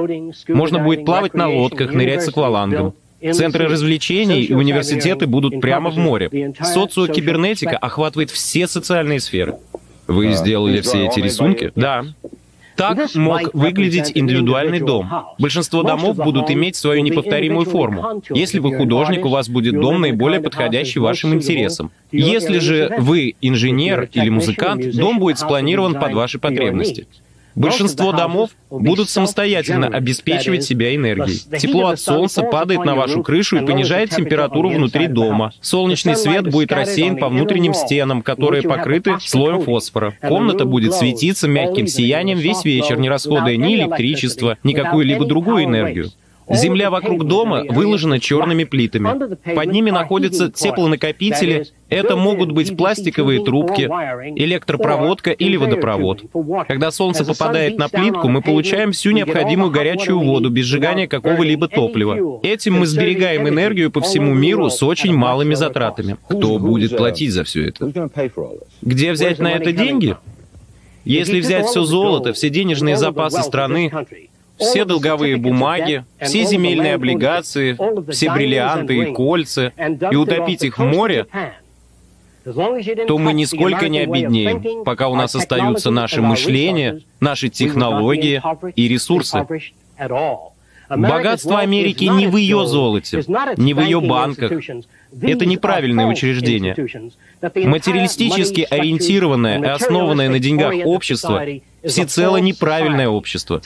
Можно 0.48 0.78
будет 0.80 1.04
плавать 1.04 1.34
на 1.34 1.48
лодках, 1.48 1.92
нырять 1.92 2.22
с 2.22 2.28
аквалангом. 2.28 2.94
Центры 3.20 3.68
развлечений 3.68 4.42
и 4.42 4.52
университеты 4.54 5.26
будут 5.26 5.60
прямо 5.60 5.90
в 5.90 5.96
море. 5.96 6.54
Социокибернетика 6.60 7.76
охватывает 7.76 8.30
все 8.30 8.66
социальные 8.66 9.20
сферы. 9.20 9.56
Вы 10.06 10.32
сделали 10.32 10.80
все 10.80 11.06
эти 11.06 11.20
рисунки? 11.20 11.72
Да. 11.74 12.04
Так 12.76 13.14
мог 13.14 13.54
выглядеть 13.54 14.12
индивидуальный 14.14 14.80
дом. 14.80 15.10
Большинство 15.38 15.82
домов 15.82 16.16
будут 16.16 16.50
иметь 16.50 16.76
свою 16.76 17.02
неповторимую 17.02 17.64
форму. 17.64 18.22
Если 18.30 18.58
вы 18.58 18.76
художник, 18.76 19.24
у 19.24 19.30
вас 19.30 19.48
будет 19.48 19.80
дом 19.80 20.02
наиболее 20.02 20.40
подходящий 20.40 21.00
вашим 21.00 21.34
интересам. 21.34 21.90
Если 22.12 22.58
же 22.58 22.94
вы 22.98 23.34
инженер 23.40 24.08
или 24.12 24.28
музыкант, 24.28 24.94
дом 24.94 25.18
будет 25.18 25.38
спланирован 25.38 25.94
под 25.94 26.12
ваши 26.12 26.38
потребности. 26.38 27.06
Большинство 27.56 28.12
домов 28.12 28.50
будут 28.70 29.08
самостоятельно 29.08 29.86
обеспечивать 29.86 30.62
себя 30.62 30.94
энергией. 30.94 31.40
Тепло 31.58 31.88
от 31.88 31.98
солнца 31.98 32.42
падает 32.42 32.84
на 32.84 32.94
вашу 32.94 33.22
крышу 33.22 33.56
и 33.56 33.66
понижает 33.66 34.10
температуру 34.10 34.68
внутри 34.68 35.06
дома. 35.08 35.52
Солнечный 35.62 36.16
свет 36.16 36.50
будет 36.50 36.70
рассеян 36.70 37.16
по 37.16 37.28
внутренним 37.30 37.72
стенам, 37.72 38.20
которые 38.20 38.62
покрыты 38.62 39.16
слоем 39.20 39.62
фосфора. 39.62 40.14
Комната 40.20 40.66
будет 40.66 40.92
светиться 40.92 41.48
мягким 41.48 41.86
сиянием 41.86 42.38
весь 42.38 42.64
вечер, 42.64 42.98
не 42.98 43.08
расходуя 43.08 43.56
ни 43.56 43.74
электричества, 43.74 44.58
ни 44.62 44.74
какую-либо 44.74 45.24
другую 45.24 45.64
энергию. 45.64 46.10
Земля 46.48 46.90
вокруг 46.90 47.24
дома 47.24 47.64
выложена 47.68 48.20
черными 48.20 48.64
плитами. 48.64 49.54
Под 49.54 49.72
ними 49.72 49.90
находятся 49.90 50.50
теплонакопители. 50.50 51.66
Это 51.88 52.16
могут 52.16 52.52
быть 52.52 52.76
пластиковые 52.76 53.44
трубки, 53.44 53.82
электропроводка 54.36 55.30
или 55.30 55.56
водопровод. 55.56 56.22
Когда 56.68 56.90
солнце 56.90 57.24
попадает 57.24 57.78
на 57.78 57.88
плитку, 57.88 58.28
мы 58.28 58.42
получаем 58.42 58.92
всю 58.92 59.10
необходимую 59.10 59.70
горячую 59.70 60.20
воду 60.20 60.50
без 60.50 60.66
сжигания 60.66 61.06
какого-либо 61.06 61.68
топлива. 61.68 62.40
Этим 62.42 62.74
мы 62.78 62.86
сберегаем 62.86 63.48
энергию 63.48 63.90
по 63.90 64.00
всему 64.00 64.34
миру 64.34 64.70
с 64.70 64.82
очень 64.82 65.14
малыми 65.14 65.54
затратами. 65.54 66.16
Кто 66.28 66.58
будет 66.58 66.96
платить 66.96 67.32
за 67.32 67.44
все 67.44 67.68
это? 67.68 68.10
Где 68.82 69.12
взять 69.12 69.38
на 69.38 69.52
это 69.52 69.72
деньги? 69.72 70.16
Если 71.04 71.40
взять 71.40 71.66
все 71.66 71.84
золото, 71.84 72.32
все 72.32 72.50
денежные 72.50 72.96
запасы 72.96 73.42
страны, 73.42 73.92
все 74.58 74.84
долговые 74.84 75.36
бумаги, 75.36 76.04
все 76.20 76.44
земельные 76.44 76.94
облигации, 76.94 77.76
все 78.10 78.32
бриллианты 78.32 78.96
и 78.98 79.12
кольца, 79.12 79.72
и 80.10 80.16
утопить 80.16 80.64
их 80.64 80.78
в 80.78 80.84
море, 80.84 81.26
то 82.44 83.18
мы 83.18 83.32
нисколько 83.32 83.88
не 83.88 84.00
обеднеем, 84.00 84.84
пока 84.84 85.08
у 85.08 85.16
нас 85.16 85.34
остаются 85.34 85.90
наше 85.90 86.22
мышление, 86.22 87.00
наши 87.20 87.48
технологии 87.48 88.40
и 88.76 88.88
ресурсы. 88.88 89.46
Богатство 90.88 91.58
Америки 91.58 92.04
не 92.04 92.28
в 92.28 92.36
ее 92.36 92.66
золоте, 92.66 93.24
не 93.56 93.74
в 93.74 93.80
ее 93.80 94.00
банках. 94.00 94.52
Это 95.20 95.46
неправильное 95.46 96.06
учреждение. 96.06 96.76
Материалистически 97.42 98.66
ориентированное 98.68 99.60
и 99.60 99.66
основанное 99.66 100.28
на 100.28 100.38
деньгах 100.38 100.74
общество 100.84 101.44
всецело 101.86 102.36
неправильное 102.38 103.08
общество. 103.08 103.60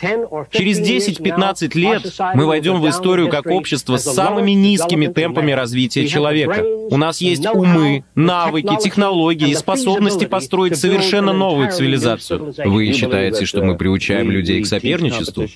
Через 0.50 0.80
10-15 0.80 1.78
лет 1.78 2.12
мы 2.34 2.46
войдем 2.46 2.80
в 2.80 2.88
историю 2.88 3.28
как 3.28 3.46
общество 3.46 3.96
с 3.96 4.04
самыми 4.04 4.52
низкими 4.52 5.06
темпами 5.06 5.52
развития 5.52 6.06
человека. 6.06 6.64
У 6.90 6.96
нас 6.96 7.20
есть 7.20 7.46
умы, 7.46 8.04
навыки, 8.14 8.76
технологии 8.82 9.50
и 9.50 9.54
способности 9.54 10.24
построить 10.24 10.76
совершенно 10.76 11.32
новую 11.32 11.70
цивилизацию. 11.70 12.54
Вы 12.64 12.92
считаете, 12.92 13.44
что 13.46 13.62
мы 13.62 13.76
приучаем 13.76 14.30
людей 14.30 14.62
к 14.62 14.66
соперничеству? 14.66 15.46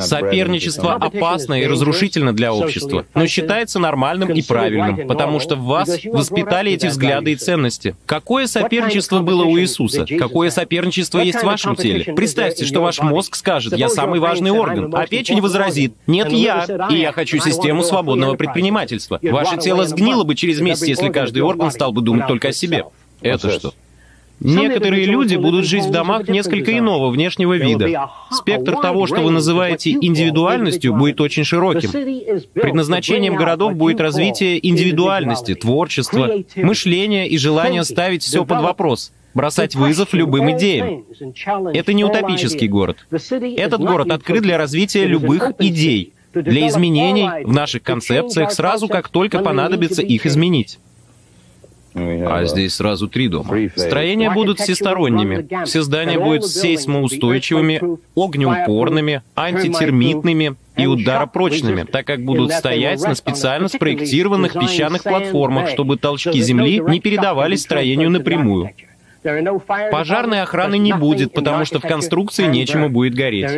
Соперничество 0.00 0.94
опасно 0.94 1.60
и 1.60 1.66
разрушительно 1.66 2.32
для 2.32 2.52
общества, 2.52 3.06
но 3.14 3.26
считается 3.26 3.78
нормальным 3.78 4.32
и 4.32 4.42
правильным, 4.42 5.06
потому 5.06 5.40
что 5.40 5.56
в 5.56 5.64
вас 5.64 6.04
воспитали 6.04 6.72
эти 6.72 6.86
взгляды 6.86 7.32
и 7.32 7.36
ценности. 7.36 7.96
Какое 8.06 8.46
соперничество 8.46 9.20
было 9.20 9.44
у 9.44 9.58
Иисуса? 9.58 10.06
Какое 10.18 10.50
соперничество 10.50 11.20
есть 11.20 11.40
в 11.40 11.44
вашем 11.44 11.76
теле? 11.76 12.13
Представьте, 12.16 12.64
что 12.64 12.80
ваш 12.80 13.00
мозг 13.00 13.36
скажет, 13.36 13.76
я 13.76 13.88
самый 13.88 14.20
важный 14.20 14.50
орган, 14.50 14.94
а 14.94 15.06
печень 15.06 15.40
возразит, 15.40 15.94
нет, 16.06 16.30
я, 16.32 16.66
и 16.90 16.96
я 16.96 17.12
хочу 17.12 17.38
систему 17.38 17.82
свободного 17.82 18.34
предпринимательства. 18.34 19.18
Ваше 19.22 19.58
тело 19.58 19.86
сгнило 19.86 20.24
бы 20.24 20.34
через 20.34 20.60
месяц, 20.60 20.86
если 20.86 21.08
каждый 21.08 21.42
орган 21.42 21.70
стал 21.70 21.92
бы 21.92 22.02
думать 22.02 22.26
только 22.26 22.48
о 22.48 22.52
себе. 22.52 22.84
Это 23.20 23.50
что? 23.50 23.72
Некоторые 24.40 25.06
люди 25.06 25.36
будут 25.36 25.64
жить 25.64 25.84
в 25.84 25.90
домах 25.90 26.28
несколько 26.28 26.76
иного 26.76 27.10
внешнего 27.10 27.56
вида. 27.56 28.10
Спектр 28.30 28.76
того, 28.76 29.06
что 29.06 29.20
вы 29.20 29.30
называете 29.30 29.92
индивидуальностью, 29.92 30.94
будет 30.94 31.20
очень 31.20 31.44
широким. 31.44 31.90
Предназначением 32.52 33.36
городов 33.36 33.74
будет 33.74 34.00
развитие 34.00 34.66
индивидуальности, 34.66 35.54
творчества, 35.54 36.30
мышления 36.56 37.28
и 37.28 37.38
желание 37.38 37.84
ставить 37.84 38.22
все 38.22 38.44
под 38.44 38.60
вопрос— 38.60 39.12
бросать 39.34 39.74
вызов 39.74 40.14
любым 40.14 40.56
идеям. 40.56 41.04
Это 41.74 41.92
не 41.92 42.04
утопический 42.04 42.68
город. 42.68 43.06
Этот 43.10 43.80
город 43.80 44.10
открыт 44.10 44.42
для 44.42 44.56
развития 44.56 45.04
любых 45.04 45.52
идей, 45.58 46.12
для 46.32 46.68
изменений 46.68 47.28
в 47.44 47.52
наших 47.52 47.82
концепциях 47.82 48.52
сразу, 48.52 48.88
как 48.88 49.08
только 49.08 49.40
понадобится 49.40 50.02
их 50.02 50.26
изменить. 50.26 50.78
А 51.96 52.44
здесь 52.44 52.74
сразу 52.74 53.06
три 53.06 53.28
дома. 53.28 53.56
Строения 53.76 54.30
будут 54.30 54.58
всесторонними. 54.58 55.64
Все 55.64 55.82
здания 55.82 56.18
будут 56.18 56.44
сейсмоустойчивыми, 56.46 57.80
огнеупорными, 58.16 59.22
антитермитными 59.36 60.56
и 60.76 60.86
ударопрочными, 60.86 61.84
так 61.84 62.04
как 62.04 62.24
будут 62.24 62.52
стоять 62.52 63.00
на 63.02 63.14
специально 63.14 63.68
спроектированных 63.68 64.54
песчаных 64.54 65.04
платформах, 65.04 65.68
чтобы 65.68 65.96
толчки 65.96 66.40
земли 66.40 66.80
не 66.80 66.98
передавались 66.98 67.62
строению 67.62 68.10
напрямую. 68.10 68.72
Пожарной 69.90 70.42
охраны 70.42 70.78
не 70.78 70.92
будет, 70.92 71.32
потому 71.32 71.64
что 71.64 71.80
в 71.80 71.82
конструкции 71.82 72.46
нечему 72.46 72.88
будет 72.88 73.14
гореть. 73.14 73.50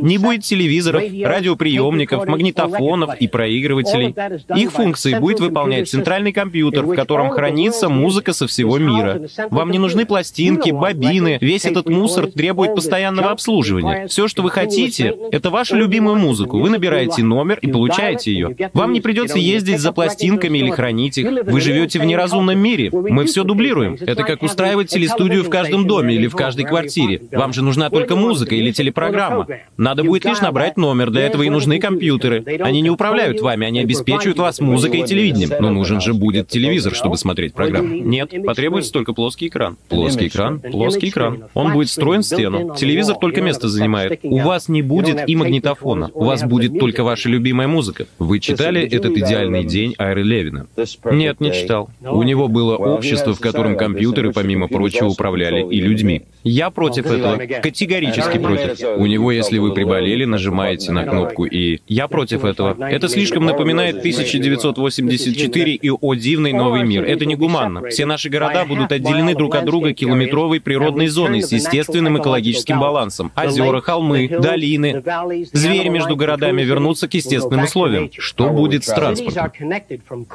Не 0.00 0.18
будет 0.18 0.42
телевизоров, 0.42 1.02
радиоприемников, 1.02 2.26
магнитофонов 2.26 3.16
и 3.18 3.26
проигрывателей. 3.26 4.14
Их 4.56 4.70
функции 4.72 5.18
будет 5.18 5.40
выполнять 5.40 5.88
центральный 5.88 6.32
компьютер, 6.32 6.84
в 6.84 6.94
котором 6.94 7.30
хранится 7.30 7.88
музыка 7.88 8.32
со 8.32 8.46
всего 8.46 8.78
мира. 8.78 9.22
Вам 9.50 9.70
не 9.70 9.78
нужны 9.78 10.06
пластинки, 10.06 10.70
бобины, 10.70 11.38
весь 11.40 11.64
этот 11.64 11.88
мусор 11.88 12.26
требует 12.28 12.74
постоянного 12.74 13.30
обслуживания. 13.30 14.06
Все, 14.06 14.28
что 14.28 14.42
вы 14.42 14.50
хотите, 14.50 15.14
это 15.32 15.50
вашу 15.50 15.76
любимую 15.76 16.16
музыку. 16.16 16.58
Вы 16.58 16.70
набираете 16.70 17.22
номер 17.22 17.58
и 17.60 17.66
получаете 17.66 18.32
ее. 18.32 18.56
Вам 18.72 18.92
не 18.92 19.00
придется 19.00 19.38
ездить 19.38 19.80
за 19.80 19.92
пластинками 19.92 20.58
или 20.58 20.70
хранить 20.70 21.18
их. 21.18 21.44
Вы 21.44 21.60
живете 21.60 21.98
в 21.98 22.04
неразумном 22.04 22.58
мире. 22.58 22.90
Мы 22.92 23.24
все 23.24 23.44
дублируем. 23.44 23.96
Это 24.00 24.22
как 24.22 24.42
устраивать 24.42 24.83
телестудию 24.88 25.42
в 25.44 25.50
каждом 25.50 25.86
доме 25.86 26.14
или 26.14 26.26
в 26.26 26.36
каждой 26.36 26.64
квартире. 26.64 27.22
Вам 27.32 27.52
же 27.52 27.62
нужна 27.62 27.90
только 27.90 28.16
музыка 28.16 28.54
или 28.54 28.70
телепрограмма. 28.72 29.46
Надо 29.76 30.04
будет 30.04 30.24
лишь 30.24 30.40
набрать 30.40 30.76
номер. 30.76 31.10
Для 31.10 31.22
этого 31.22 31.42
и 31.42 31.50
нужны 31.50 31.78
компьютеры. 31.78 32.44
Они 32.60 32.80
не 32.80 32.90
управляют 32.90 33.40
вами, 33.40 33.66
они 33.66 33.80
обеспечивают 33.80 34.38
вас 34.38 34.60
музыкой 34.60 35.00
и 35.00 35.04
телевидением. 35.04 35.50
Но 35.60 35.70
нужен 35.70 36.00
же 36.00 36.14
будет 36.14 36.48
телевизор, 36.48 36.94
чтобы 36.94 37.16
смотреть 37.16 37.54
программу. 37.54 37.94
Нет, 37.94 38.32
потребуется 38.44 38.92
только 38.92 39.12
плоский 39.12 39.48
экран. 39.48 39.76
Плоский 39.88 40.28
экран? 40.28 40.60
Плоский 40.60 41.08
экран. 41.08 41.44
Он 41.54 41.72
будет 41.72 41.88
встроен 41.88 42.22
в 42.22 42.26
стену. 42.26 42.74
Телевизор 42.76 43.16
только 43.16 43.40
место 43.40 43.68
занимает. 43.68 44.20
У 44.22 44.38
вас 44.38 44.68
не 44.68 44.82
будет 44.82 45.28
и 45.28 45.36
магнитофона. 45.36 46.10
У 46.14 46.24
вас 46.24 46.42
будет 46.42 46.78
только 46.78 47.04
ваша 47.04 47.28
любимая 47.28 47.68
музыка. 47.68 48.06
Вы 48.18 48.40
читали 48.40 48.82
этот 48.82 49.16
идеальный 49.16 49.64
день 49.64 49.94
Айры 49.98 50.22
Левина? 50.22 50.66
Нет, 51.04 51.40
не 51.40 51.52
читал. 51.52 51.90
У 52.00 52.22
него 52.22 52.48
было 52.48 52.76
общество, 52.76 53.34
в 53.34 53.40
котором 53.40 53.76
компьютеры, 53.76 54.32
помимо 54.32 54.68
прочего, 54.74 55.08
управляли 55.08 55.66
и 55.70 55.80
людьми. 55.80 56.22
Я 56.42 56.70
против 56.70 57.06
этого. 57.06 57.36
Категорически 57.62 58.38
против. 58.38 58.78
У 58.96 59.06
него, 59.06 59.32
если 59.32 59.58
вы 59.58 59.72
приболели, 59.72 60.24
нажимаете 60.24 60.92
на 60.92 61.04
кнопку 61.04 61.46
и... 61.46 61.78
Я 61.88 62.08
против 62.08 62.44
этого. 62.44 62.76
Это 62.86 63.08
слишком 63.08 63.44
напоминает 63.44 63.98
1984 63.98 65.74
и 65.74 65.90
«О 65.90 66.14
дивный 66.14 66.52
новый 66.52 66.84
мир». 66.84 67.04
Это 67.04 67.24
негуманно. 67.24 67.88
Все 67.88 68.04
наши 68.04 68.28
города 68.28 68.64
будут 68.64 68.92
отделены 68.92 69.34
друг 69.34 69.54
от 69.54 69.64
друга 69.64 69.92
километровой 69.94 70.60
природной 70.60 71.06
зоной 71.06 71.42
с 71.42 71.52
естественным 71.52 72.18
экологическим 72.18 72.78
балансом. 72.78 73.32
Озера, 73.36 73.80
холмы, 73.80 74.28
долины. 74.28 75.02
Звери 75.52 75.88
между 75.88 76.16
городами 76.16 76.62
вернутся 76.62 77.08
к 77.08 77.14
естественным 77.14 77.64
условиям. 77.64 78.10
Что 78.16 78.50
будет 78.50 78.84
с 78.84 78.92
транспортом? 78.92 79.52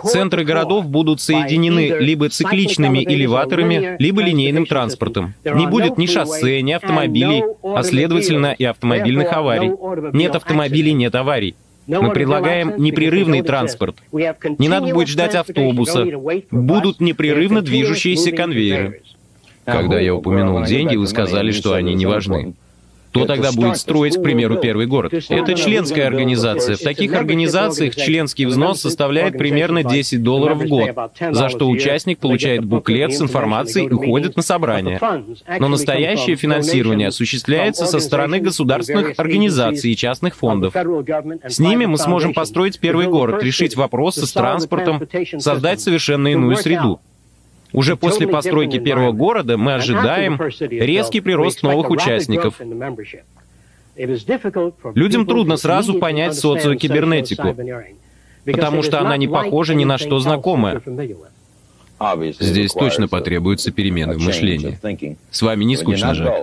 Центры 0.05 0.43
городов 0.43 0.88
будут 0.88 1.22
соединены 1.22 1.98
либо 2.00 2.29
цикличными 2.29 3.03
элеваторами, 3.03 3.96
либо 4.00 4.19
линейным 4.22 4.66
транспортом. 4.66 5.34
Не 5.44 5.68
будет 5.68 5.98
ни 5.98 6.06
шоссе, 6.06 6.62
ни 6.62 6.72
автомобилей, 6.72 7.44
а 7.64 7.84
следовательно 7.84 8.54
и 8.58 8.64
автомобильных 8.64 9.32
аварий. 9.34 9.72
Нет 10.14 10.36
автомобилей, 10.36 10.94
нет 10.94 11.16
аварий. 11.16 11.56
Мы 11.88 12.12
предлагаем 12.12 12.74
непрерывный 12.78 13.42
транспорт. 13.42 13.98
Не 14.12 14.68
надо 14.68 14.94
будет 14.94 15.08
ждать 15.08 15.36
автобуса. 15.36 16.06
Будут 16.52 17.00
непрерывно 17.00 17.62
движущиеся 17.62 18.32
конвейеры. 18.32 19.02
Когда 19.66 20.00
я 20.00 20.16
упомянул 20.16 20.64
деньги, 20.64 20.96
вы 20.96 21.08
сказали, 21.08 21.52
что 21.52 21.74
они 21.74 21.94
не 21.96 22.06
важны. 22.06 22.54
Кто 23.10 23.25
тогда 23.25 23.51
будет 23.51 23.78
строить, 23.78 24.18
к 24.18 24.22
примеру, 24.22 24.58
первый 24.58 24.86
город? 24.86 25.13
Это 25.30 25.54
членская 25.56 26.08
организация. 26.08 26.75
В 26.75 26.80
таких 26.80 27.13
организациях 27.13 27.96
членский 27.96 28.46
взнос 28.46 28.82
составляет 28.82 29.38
примерно 29.38 29.84
10 29.84 30.22
долларов 30.22 30.60
в 30.60 30.68
год, 30.68 30.89
за 31.32 31.50
что 31.50 31.70
участник 31.70 32.20
получает 32.20 32.63
буклет 32.63 33.13
с 33.13 33.22
информацией 33.22 33.88
и 33.88 33.89
ходит 33.89 34.36
на 34.36 34.42
собрание. 34.42 35.00
Но 35.60 35.68
настоящее 35.68 36.36
финансирование 36.36 37.08
осуществляется 37.10 37.86
со 37.86 38.00
стороны 38.00 38.39
государственных 38.39 39.18
организаций 39.18 39.92
и 39.92 39.96
частных 39.96 40.36
фондов. 40.36 40.74
С 40.75 41.60
ними 41.60 41.86
мы 41.86 41.98
сможем 41.98 42.34
построить 42.34 42.80
первый 42.80 43.08
город, 43.08 43.44
решить 43.44 43.75
вопросы 43.75 44.25
с 44.25 44.32
транспортом, 44.32 45.01
создать 45.39 45.82
совершенно 45.82 46.28
иную 46.30 46.56
среду. 46.58 47.00
Уже 47.74 47.96
после 47.96 48.28
постройки 48.28 48.80
первого 48.80 49.12
города 49.12 49.58
мы 49.58 49.76
ожидаем 49.76 50.40
резкий 50.70 51.22
прирост 51.22 51.64
новых 51.64 51.90
участников. 51.90 52.60
Людям 54.96 55.26
трудно 55.26 55.58
сразу 55.58 56.00
понять 56.00 56.36
социокибернетику, 56.36 57.56
потому 58.46 58.84
что 58.84 59.00
она 59.00 59.17
не 59.17 59.28
похожа 59.28 59.76
ни 59.76 59.84
на 59.84 59.98
что 59.98 60.20
знакомое. 60.20 60.82
Здесь 62.40 62.72
точно 62.72 63.08
потребуются 63.08 63.72
перемены 63.72 64.18
в 64.18 64.22
мышлении. 64.22 64.80
С 65.32 65.42
вами 65.42 65.66
не 65.66 65.76
скучно 65.76 66.14
же. 66.14 66.34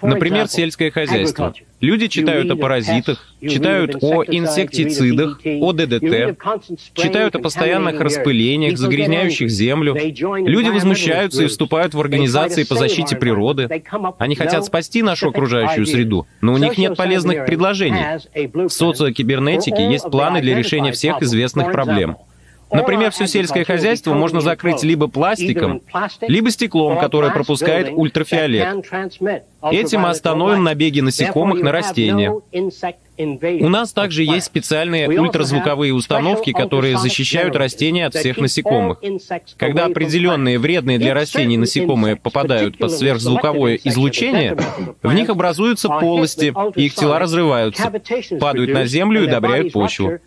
Например, 0.00 0.48
сельское 0.48 0.90
хозяйство. 0.90 1.52
Люди 1.80 2.06
читают 2.06 2.50
о 2.50 2.56
паразитах, 2.56 3.34
читают 3.42 3.96
о 4.02 4.24
инсектицидах, 4.24 5.40
о 5.44 5.72
ДДТ, 5.72 6.38
читают 6.94 7.34
о 7.36 7.40
постоянных 7.40 8.00
распылениях, 8.00 8.78
загрязняющих 8.78 9.50
землю. 9.50 9.94
Люди 9.94 10.68
возмущаются 10.68 11.42
и 11.42 11.46
вступают 11.46 11.94
в 11.94 12.00
организации 12.00 12.64
по 12.64 12.74
защите 12.74 13.16
природы. 13.16 13.68
Они 14.18 14.34
хотят 14.34 14.64
спасти 14.64 15.02
нашу 15.02 15.28
окружающую 15.28 15.86
среду, 15.86 16.26
но 16.40 16.54
у 16.54 16.58
них 16.58 16.78
нет 16.78 16.96
полезных 16.96 17.46
предложений. 17.46 18.20
В 18.52 18.68
социокибернетике 18.68 19.90
есть 19.90 20.10
планы 20.10 20.40
для 20.40 20.56
решения 20.56 20.92
всех 20.92 21.22
известных 21.22 21.72
проблем. 21.72 22.16
Например, 22.74 23.10
все 23.10 23.26
сельское 23.26 23.64
хозяйство 23.64 24.14
можно 24.14 24.40
закрыть 24.40 24.82
либо 24.82 25.06
пластиком, 25.08 25.80
либо 26.22 26.50
стеклом, 26.50 26.98
которое 26.98 27.30
пропускает 27.30 27.90
ультрафиолет. 27.92 28.84
Этим 29.70 30.00
мы 30.00 30.10
остановим 30.10 30.64
набеги 30.64 31.00
насекомых 31.00 31.62
на 31.62 31.72
растения. 31.72 32.34
У 33.16 33.68
нас 33.68 33.92
также 33.92 34.24
есть 34.24 34.46
специальные 34.46 35.08
ультразвуковые 35.20 35.94
установки, 35.94 36.52
которые 36.52 36.98
защищают 36.98 37.54
растения 37.54 38.06
от 38.06 38.14
всех 38.14 38.38
насекомых. 38.38 38.98
Когда 39.56 39.86
определенные 39.86 40.58
вредные 40.58 40.98
для 40.98 41.14
растений 41.14 41.56
насекомые 41.56 42.16
попадают 42.16 42.76
под 42.76 42.90
сверхзвуковое 42.92 43.78
излучение, 43.84 44.56
в 45.02 45.12
них 45.14 45.28
образуются 45.28 45.88
полости, 45.88 46.52
их 46.78 46.94
тела 46.94 47.18
разрываются, 47.18 47.92
падают 48.40 48.70
на 48.70 48.84
землю 48.86 49.22
и 49.22 49.26
удобряют 49.28 49.72
почву. 49.72 50.18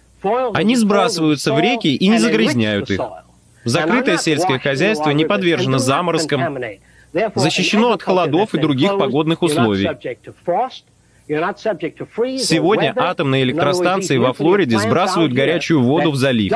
Они 0.54 0.76
сбрасываются 0.76 1.54
в 1.54 1.60
реки 1.60 1.96
и 1.96 2.08
не 2.08 2.18
загрязняют 2.20 2.90
их. 2.90 3.02
Закрытое 3.64 4.18
сельское 4.18 4.60
хозяйство 4.60 5.10
не 5.12 5.26
подвержено 5.26 5.78
заморозкам, 5.78 6.58
защищено 7.36 7.92
от 7.94 8.02
холодов 8.02 8.54
и 8.54 8.60
других 8.60 8.98
погодных 8.98 9.42
условий. 9.42 9.90
Сегодня 11.28 12.94
атомные 12.96 13.44
электростанции 13.44 14.18
во 14.18 14.32
Флориде 14.32 14.80
сбрасывают 14.80 15.34
горячую 15.34 15.82
воду 15.84 16.12
в 16.12 16.16
залив. 16.16 16.54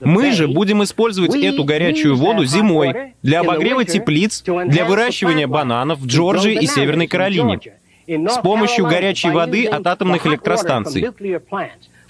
Мы 0.00 0.32
же 0.32 0.48
будем 0.48 0.82
использовать 0.82 1.34
эту 1.34 1.64
горячую 1.64 2.16
воду 2.16 2.46
зимой 2.46 3.14
для 3.22 3.40
обогрева 3.40 3.84
теплиц, 3.84 4.42
для 4.42 4.86
выращивания 4.86 5.46
бананов 5.46 5.98
в 5.98 6.06
Джорджии 6.06 6.54
и 6.54 6.66
Северной 6.66 7.06
Каролине. 7.08 7.60
С 8.06 8.38
помощью 8.38 8.86
горячей 8.86 9.30
воды 9.30 9.66
от 9.66 9.86
атомных 9.86 10.26
электростанций. 10.26 11.10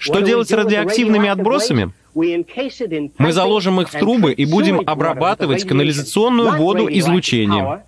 Что 0.01 0.21
делать 0.21 0.49
с 0.49 0.51
радиоактивными 0.51 1.29
отбросами? 1.29 1.93
Мы 2.15 3.31
заложим 3.31 3.81
их 3.81 3.89
в 3.89 3.91
трубы 3.91 4.33
и 4.33 4.45
будем 4.45 4.81
обрабатывать 4.85 5.63
канализационную 5.65 6.57
воду 6.57 6.87
излучением. 6.89 7.81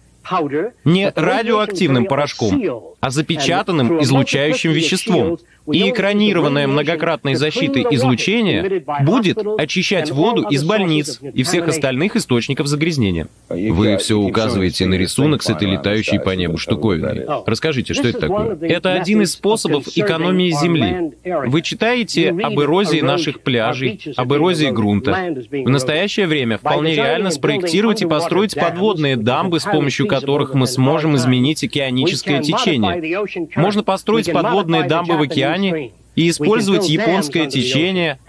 Не 0.85 1.11
радиоактивным 1.13 2.05
порошком, 2.05 2.95
а 3.01 3.09
запечатанным 3.09 4.01
излучающим 4.03 4.71
веществом. 4.71 5.39
И 5.71 5.89
экранированное 5.89 6.67
многократной 6.67 7.35
защитой 7.35 7.85
излучение 7.91 8.83
будет 9.01 9.37
очищать 9.57 10.11
воду 10.11 10.47
из 10.49 10.63
больниц 10.63 11.19
и 11.21 11.43
всех 11.43 11.67
остальных 11.67 12.15
источников 12.15 12.67
загрязнения. 12.67 13.27
Вы 13.49 13.97
все 13.97 14.17
указываете 14.17 14.85
на 14.85 14.95
рисунок 14.95 15.41
с 15.43 15.49
этой 15.49 15.69
летающей 15.69 16.19
по 16.19 16.31
небу 16.31 16.57
штуковиной. 16.57 17.25
Расскажите, 17.45 17.93
что 17.93 18.07
это 18.07 18.19
такое? 18.19 18.57
Это 18.61 18.93
один 18.93 19.21
из 19.21 19.33
способов 19.33 19.87
экономии 19.95 20.51
земли. 20.51 21.13
Вы 21.23 21.61
читаете 21.61 22.29
об 22.29 22.59
эрозии 22.59 22.99
наших 22.99 23.41
пляжей, 23.41 24.01
об 24.17 24.33
эрозии 24.33 24.67
грунта. 24.67 25.35
В 25.49 25.69
настоящее 25.69 26.27
время 26.27 26.57
вполне 26.57 26.95
реально 26.95 27.31
спроектировать 27.31 28.01
и 28.01 28.05
построить 28.05 28.55
подводные 28.55 29.15
дамбы, 29.15 29.59
с 29.59 29.63
помощью 29.63 30.07
которых 30.07 30.53
мы 30.53 30.67
сможем 30.67 31.15
изменить 31.15 31.63
океаническое 31.63 32.41
течение. 32.41 33.47
Можно 33.55 33.83
построить 33.83 34.31
подводные 34.31 34.83
дамбы 34.83 35.17
в 35.17 35.21
океане, 35.21 35.52
Pytanie, 35.53 36.02
и 36.15 36.29
использовать 36.29 36.89
японское 36.89 37.47
течение, 37.47 38.19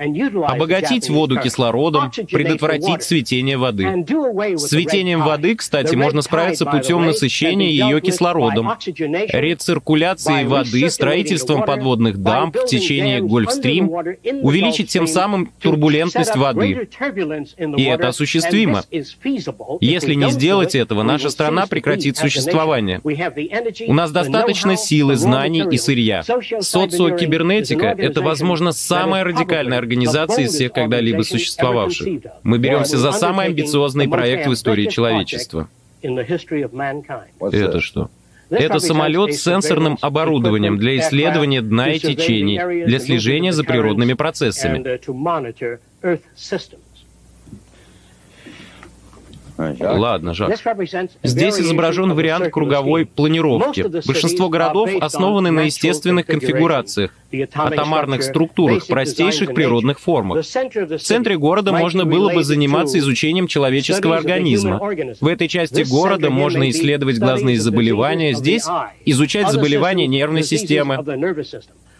обогатить 0.46 1.08
воду 1.08 1.38
кислородом, 1.40 2.10
предотвратить 2.30 3.02
цветение 3.02 3.56
воды. 3.56 4.04
С 4.56 4.68
цветением 4.68 5.22
воды, 5.22 5.54
кстати, 5.56 5.94
можно 5.94 6.22
справиться 6.22 6.64
путем 6.66 7.04
насыщения 7.04 7.68
ее 7.68 8.00
кислородом, 8.00 8.72
рециркуляцией 8.88 10.46
воды, 10.46 10.88
строительством 10.90 11.64
подводных 11.64 12.18
дамб 12.18 12.56
в 12.56 12.66
течение 12.66 13.20
Гольфстрим, 13.20 13.88
увеличить 14.42 14.88
тем 14.88 15.06
самым 15.06 15.50
турбулентность 15.60 16.36
воды. 16.36 16.88
И 17.76 17.84
это 17.84 18.08
осуществимо. 18.08 18.82
Если 19.80 20.14
не 20.14 20.30
сделать 20.30 20.74
этого, 20.74 21.02
наша 21.02 21.30
страна 21.30 21.66
прекратит 21.66 22.16
существование. 22.16 23.00
У 23.86 23.92
нас 23.94 24.10
достаточно 24.10 24.76
силы, 24.76 25.16
знаний 25.16 25.64
и 25.70 25.76
сырья. 25.76 26.22
Социокибернетика— 26.22 27.73
это, 27.82 28.22
возможно, 28.22 28.72
самая 28.72 29.24
радикальная 29.24 29.78
организация 29.78 30.44
из 30.44 30.52
всех 30.54 30.72
когда-либо 30.72 31.22
существовавших. 31.22 32.22
Мы 32.42 32.58
беремся 32.58 32.98
за 32.98 33.12
самый 33.12 33.46
амбициозный 33.46 34.08
проект 34.08 34.46
в 34.46 34.52
истории 34.52 34.86
человечества. 34.86 35.68
Это 36.02 37.80
что? 37.80 38.10
Это 38.50 38.78
самолет 38.78 39.34
с 39.34 39.42
сенсорным 39.42 39.98
оборудованием 40.00 40.78
для 40.78 40.98
исследования 40.98 41.62
дна 41.62 41.92
и 41.92 41.98
течений, 41.98 42.84
для 42.84 42.98
слежения 42.98 43.52
за 43.52 43.64
природными 43.64 44.12
процессами. 44.12 44.84
Ладно, 49.56 50.34
Жак. 50.34 50.58
Здесь 51.22 51.60
изображен 51.60 52.12
вариант 52.12 52.50
круговой 52.50 53.06
планировки. 53.06 53.82
Большинство 54.06 54.48
городов 54.48 54.90
основаны 55.00 55.50
на 55.50 55.60
естественных 55.60 56.26
конфигурациях, 56.26 57.12
атомарных 57.54 58.22
структурах, 58.22 58.86
простейших 58.86 59.54
природных 59.54 60.00
формах. 60.00 60.44
В 60.44 60.98
центре 60.98 61.38
города 61.38 61.72
можно 61.72 62.04
было 62.04 62.32
бы 62.32 62.42
заниматься 62.44 62.98
изучением 62.98 63.46
человеческого 63.46 64.16
организма. 64.16 64.80
В 65.20 65.26
этой 65.26 65.48
части 65.48 65.82
города 65.82 66.30
можно 66.30 66.68
исследовать 66.70 67.18
глазные 67.18 67.58
заболевания, 67.60 68.34
здесь 68.34 68.64
изучать 69.04 69.50
заболевания 69.50 70.06
нервной 70.06 70.42
системы. 70.42 70.98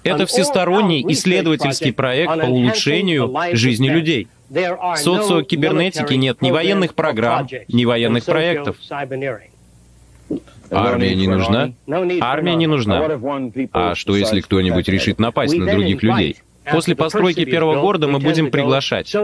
Это 0.05 0.27
всесторонний 0.27 1.05
исследовательский 1.09 1.93
проект 1.93 2.33
по 2.41 2.47
улучшению 2.47 3.35
жизни 3.53 3.89
людей. 3.89 4.29
В 4.49 4.97
социокибернетике 4.97 6.17
нет 6.17 6.43
ни 6.43 6.51
военных 6.51 6.95
программ, 6.95 7.49
ни 7.69 7.85
военных 7.85 8.25
проектов. 8.25 8.77
Армия 10.71 11.15
не 11.15 11.29
нужна? 11.29 11.73
Армия 12.21 12.55
не 12.55 12.67
нужна. 12.67 13.19
А 13.73 13.95
что, 13.95 14.17
если 14.17 14.41
кто-нибудь 14.41 14.89
решит 14.89 15.19
напасть 15.19 15.57
на 15.57 15.67
других 15.67 16.03
людей? 16.03 16.37
После 16.71 16.95
постройки 16.95 17.45
первого 17.45 17.81
города 17.81 18.07
мы 18.07 18.19
будем 18.19 18.51
приглашать. 18.51 19.15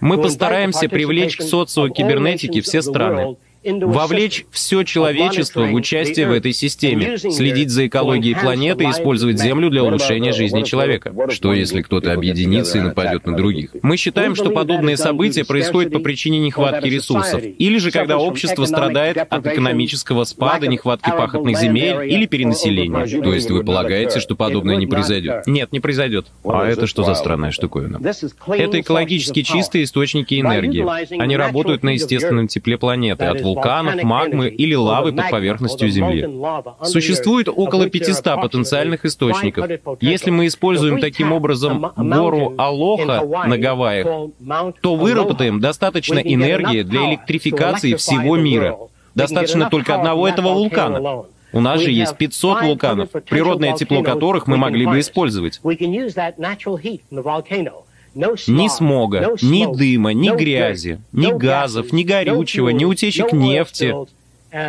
Мы 0.00 0.20
постараемся 0.20 0.88
привлечь 0.88 1.36
к 1.36 1.42
социокибернетике 1.42 2.60
все 2.60 2.82
страны 2.82 3.36
вовлечь 3.64 4.46
все 4.50 4.82
человечество 4.82 5.64
в 5.64 5.74
участие 5.74 6.26
в 6.26 6.32
этой 6.32 6.52
системе, 6.52 7.16
следить 7.18 7.70
за 7.70 7.86
экологией 7.86 8.36
планеты 8.36 8.84
и 8.84 8.90
использовать 8.90 9.40
Землю 9.40 9.70
для 9.70 9.84
улучшения 9.84 10.32
жизни 10.32 10.62
человека. 10.62 11.14
Что, 11.30 11.52
если 11.52 11.82
кто-то 11.82 12.12
объединится 12.12 12.78
и 12.78 12.80
нападет 12.80 13.26
на 13.26 13.36
других? 13.36 13.70
Мы 13.82 13.96
считаем, 13.96 14.34
что 14.34 14.50
подобные 14.50 14.96
события 14.96 15.44
происходят 15.44 15.92
по 15.92 15.98
причине 15.98 16.38
нехватки 16.38 16.88
ресурсов, 16.88 17.42
или 17.42 17.78
же 17.78 17.90
когда 17.90 18.18
общество 18.18 18.64
страдает 18.64 19.16
от 19.18 19.46
экономического 19.46 20.24
спада, 20.24 20.66
нехватки 20.66 21.10
пахотных 21.10 21.58
земель 21.58 22.12
или 22.12 22.26
перенаселения. 22.26 23.22
То 23.22 23.32
есть 23.32 23.50
вы 23.50 23.64
полагаете, 23.64 24.20
что 24.20 24.36
подобное 24.36 24.76
не 24.76 24.86
произойдет? 24.86 25.46
Нет, 25.46 25.72
не 25.72 25.80
произойдет. 25.80 26.26
А 26.44 26.66
это 26.66 26.86
что 26.86 27.04
за 27.04 27.14
странная 27.14 27.50
штуковина? 27.50 28.00
Это 28.46 28.80
экологически 28.80 29.42
чистые 29.42 29.84
источники 29.84 30.40
энергии. 30.40 30.84
Они 31.20 31.36
работают 31.36 31.82
на 31.82 31.90
естественном 31.90 32.48
тепле 32.48 32.78
планеты, 32.78 33.24
от 33.24 33.40
вулканов, 33.54 34.02
магмы 34.02 34.48
или 34.48 34.74
лавы 34.74 35.12
под 35.12 35.30
поверхностью 35.30 35.88
Земли. 35.88 36.28
Существует 36.82 37.48
около 37.48 37.88
500 37.88 38.24
потенциальных 38.40 39.04
источников. 39.04 39.68
Если 40.00 40.30
мы 40.30 40.46
используем 40.46 41.00
таким 41.00 41.32
образом 41.32 41.92
гору 41.96 42.54
Алоха 42.58 43.22
на 43.46 43.58
Гавайях, 43.58 44.06
то 44.80 44.96
выработаем 44.96 45.60
достаточно 45.60 46.18
энергии 46.18 46.82
для 46.82 47.10
электрификации 47.10 47.94
всего 47.94 48.36
мира. 48.36 48.76
Достаточно 49.14 49.70
только 49.70 49.94
одного 49.94 50.28
этого 50.28 50.54
вулкана. 50.54 51.24
У 51.52 51.60
нас 51.60 51.80
же 51.80 51.92
есть 51.92 52.16
500 52.16 52.62
вулканов, 52.62 53.10
природное 53.28 53.74
тепло 53.74 54.02
которых 54.02 54.48
мы 54.48 54.56
могли 54.56 54.86
бы 54.86 54.98
использовать. 54.98 55.60
Ни 58.14 58.68
смога, 58.68 59.34
ни 59.42 59.76
дыма, 59.76 60.12
ни 60.12 60.30
грязи, 60.30 61.00
ни 61.12 61.32
газов, 61.32 61.92
ни 61.92 62.04
горючего, 62.04 62.68
ни 62.68 62.84
утечек 62.84 63.32
нефти. 63.32 63.94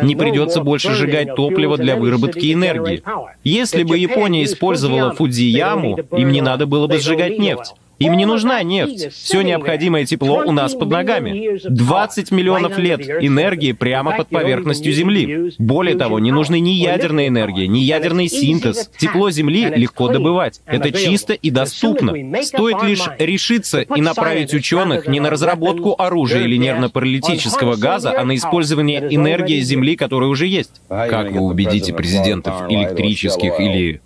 Не 0.02 0.16
придется 0.16 0.62
больше 0.62 0.94
сжигать 0.94 1.36
топливо 1.36 1.76
для 1.76 1.96
выработки 1.96 2.52
энергии. 2.52 3.02
Если 3.44 3.84
бы 3.84 3.96
Япония 3.96 4.42
использовала 4.44 5.12
Фудзияму, 5.14 5.98
им 6.16 6.32
не 6.32 6.40
надо 6.40 6.66
было 6.66 6.88
бы 6.88 6.98
сжигать 6.98 7.38
нефть. 7.38 7.74
Им 7.98 8.16
не 8.16 8.26
нужна 8.26 8.62
нефть. 8.62 9.12
Все 9.12 9.42
необходимое 9.42 10.04
тепло 10.04 10.42
у 10.44 10.52
нас 10.52 10.74
под 10.74 10.90
ногами. 10.90 11.58
20 11.68 12.30
миллионов 12.30 12.78
лет 12.78 13.00
энергии 13.08 13.72
прямо 13.72 14.16
под 14.16 14.28
поверхностью 14.28 14.92
Земли. 14.92 15.52
Более 15.58 15.96
того, 15.96 16.18
не 16.18 16.30
нужны 16.30 16.60
ни 16.60 16.70
ядерная 16.70 17.28
энергия, 17.28 17.66
ни 17.66 17.78
ядерный 17.78 18.28
синтез. 18.28 18.90
Тепло 18.98 19.30
Земли 19.30 19.72
легко 19.74 20.08
добывать. 20.08 20.60
Это 20.66 20.92
чисто 20.92 21.32
и 21.32 21.50
доступно. 21.50 22.14
Стоит 22.42 22.82
лишь 22.82 23.08
решиться 23.18 23.80
и 23.80 24.00
направить 24.00 24.52
ученых 24.52 25.06
не 25.06 25.20
на 25.20 25.30
разработку 25.30 25.94
оружия 25.98 26.42
или 26.42 26.56
нервно-паралитического 26.56 27.76
газа, 27.76 28.12
а 28.18 28.24
на 28.24 28.36
использование 28.36 29.06
энергии 29.10 29.60
Земли, 29.60 29.96
которая 29.96 30.28
уже 30.28 30.46
есть. 30.46 30.80
Как 30.88 31.32
вы 31.32 31.40
убедите 31.40 31.92
президентов 31.92 32.70
электрических 32.70 33.58
или 33.60 34.00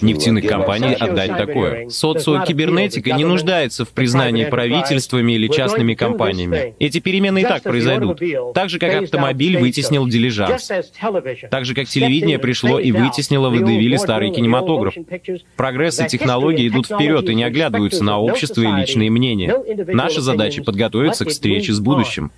нефтяных 0.00 0.46
компаний 0.46 0.94
отдать 0.94 1.36
такое. 1.36 1.88
Социокибернетика 1.88 3.12
не 3.12 3.24
нуждается 3.24 3.84
в 3.84 3.90
признании 3.90 4.44
правительствами 4.44 5.32
или 5.32 5.48
частными 5.48 5.94
компаниями. 5.94 6.74
Эти 6.78 7.00
перемены 7.00 7.42
и 7.42 7.44
так 7.44 7.62
произойдут. 7.62 8.20
Так 8.54 8.70
же, 8.70 8.78
как 8.78 9.02
автомобиль 9.02 9.58
вытеснил 9.58 10.06
дилижанс. 10.06 10.70
Так 11.50 11.64
же, 11.64 11.74
как 11.74 11.88
телевидение 11.88 12.38
пришло 12.38 12.78
и 12.78 12.92
вытеснило 12.92 13.50
в 13.50 13.56
Эдевиле 13.56 13.98
старый 13.98 14.30
кинематограф. 14.30 14.94
Прогресс 15.56 16.00
и 16.00 16.06
технологии 16.06 16.68
идут 16.68 16.86
вперед 16.86 17.28
и 17.28 17.34
не 17.34 17.44
оглядываются 17.44 18.04
на 18.04 18.18
общество 18.18 18.62
и 18.62 18.80
личные 18.80 19.10
мнения. 19.10 19.54
Наша 19.92 20.20
задача— 20.20 20.62
подготовиться 20.64 21.24
к 21.24 21.28
встрече 21.28 21.72
с 21.72 21.80
будущим. 21.80 22.30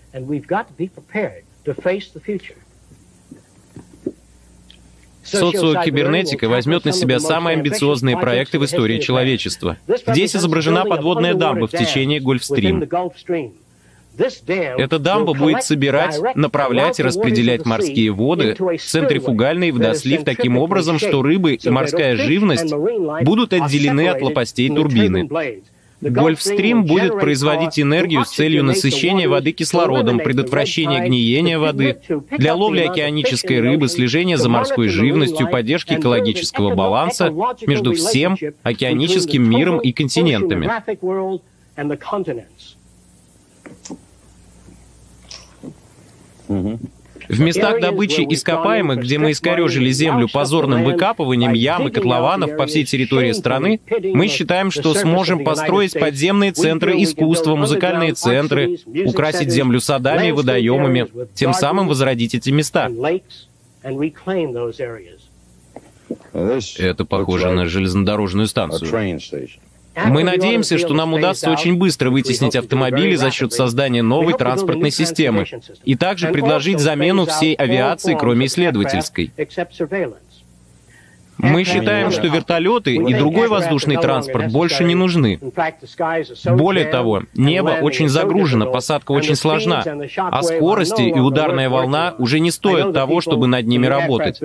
Социокибернетика 5.26 6.48
возьмет 6.48 6.84
на 6.84 6.92
себя 6.92 7.20
самые 7.20 7.56
амбициозные 7.56 8.16
проекты 8.16 8.58
в 8.58 8.64
истории 8.64 9.00
человечества. 9.00 9.76
Здесь 10.06 10.36
изображена 10.36 10.84
подводная 10.84 11.34
дамба 11.34 11.66
в 11.66 11.72
течение 11.72 12.20
Гольфстрим. 12.20 12.88
Эта 14.48 14.98
дамба 14.98 15.34
будет 15.34 15.62
собирать, 15.62 16.18
направлять 16.34 16.98
и 17.00 17.02
распределять 17.02 17.66
морские 17.66 18.12
воды, 18.12 18.56
центрифугальный 18.78 19.72
водослив 19.72 20.24
таким 20.24 20.56
образом, 20.56 20.98
что 20.98 21.22
рыбы 21.22 21.54
и 21.54 21.68
морская 21.68 22.16
живность 22.16 22.72
будут 23.22 23.52
отделены 23.52 24.08
от 24.08 24.22
лопастей 24.22 24.68
турбины. 24.68 25.28
Гольфстрим 26.00 26.84
будет 26.84 27.18
производить 27.18 27.80
энергию 27.80 28.24
с 28.24 28.30
целью 28.30 28.64
насыщения 28.64 29.28
воды 29.28 29.52
кислородом, 29.52 30.18
предотвращения 30.18 31.00
гниения 31.00 31.58
воды, 31.58 32.00
для 32.30 32.54
ловли 32.54 32.80
океанической 32.80 33.60
рыбы, 33.60 33.88
слежения 33.88 34.36
за 34.36 34.48
морской 34.48 34.88
живностью, 34.88 35.48
поддержки 35.50 35.94
экологического 35.94 36.74
баланса 36.74 37.32
между 37.66 37.92
всем 37.94 38.36
океаническим 38.62 39.48
миром 39.48 39.78
и 39.80 39.92
континентами. 39.92 40.70
Mm-hmm. 46.48 46.78
В 47.28 47.40
местах 47.40 47.80
добычи 47.80 48.20
ископаемых, 48.28 49.00
где 49.00 49.18
мы 49.18 49.32
искорежили 49.32 49.90
землю 49.90 50.28
позорным 50.32 50.84
выкапыванием 50.84 51.52
ям 51.52 51.88
и 51.88 51.90
котлованов 51.90 52.56
по 52.56 52.66
всей 52.66 52.84
территории 52.84 53.32
страны, 53.32 53.80
мы 54.02 54.28
считаем, 54.28 54.70
что 54.70 54.94
сможем 54.94 55.44
построить 55.44 55.92
подземные 55.92 56.52
центры 56.52 57.02
искусства, 57.02 57.56
музыкальные 57.56 58.14
центры, 58.14 58.78
украсить 59.04 59.50
землю 59.50 59.80
садами 59.80 60.28
и 60.28 60.32
водоемами, 60.32 61.08
тем 61.34 61.52
самым 61.52 61.88
возродить 61.88 62.34
эти 62.34 62.50
места. 62.50 62.90
Это 66.32 67.04
похоже 67.04 67.50
на 67.50 67.66
железнодорожную 67.66 68.46
станцию. 68.46 68.90
Мы 70.04 70.24
надеемся, 70.24 70.78
что 70.78 70.94
нам 70.94 71.14
удастся 71.14 71.50
очень 71.50 71.76
быстро 71.76 72.10
вытеснить 72.10 72.56
автомобили 72.56 73.14
за 73.14 73.30
счет 73.30 73.52
создания 73.52 74.02
новой 74.02 74.34
транспортной 74.34 74.90
системы 74.90 75.46
и 75.84 75.94
также 75.94 76.28
предложить 76.28 76.80
замену 76.80 77.26
всей 77.26 77.54
авиации, 77.54 78.16
кроме 78.18 78.46
исследовательской. 78.46 79.32
Мы 81.38 81.64
считаем, 81.64 82.10
что 82.10 82.26
вертолеты 82.28 82.94
и 82.94 83.14
другой 83.14 83.48
воздушный 83.48 83.96
транспорт 83.96 84.52
больше 84.52 84.84
не 84.84 84.94
нужны. 84.94 85.38
Более 86.44 86.86
того, 86.86 87.22
небо 87.34 87.78
очень 87.80 88.08
загружено, 88.08 88.70
посадка 88.70 89.12
очень 89.12 89.36
сложна, 89.36 89.84
а 90.16 90.42
скорости 90.42 91.02
и 91.02 91.18
ударная 91.18 91.68
волна 91.68 92.14
уже 92.18 92.40
не 92.40 92.50
стоят 92.50 92.92
того, 92.92 93.20
чтобы 93.20 93.46
над 93.46 93.66
ними 93.66 93.86
работать. 93.86 94.40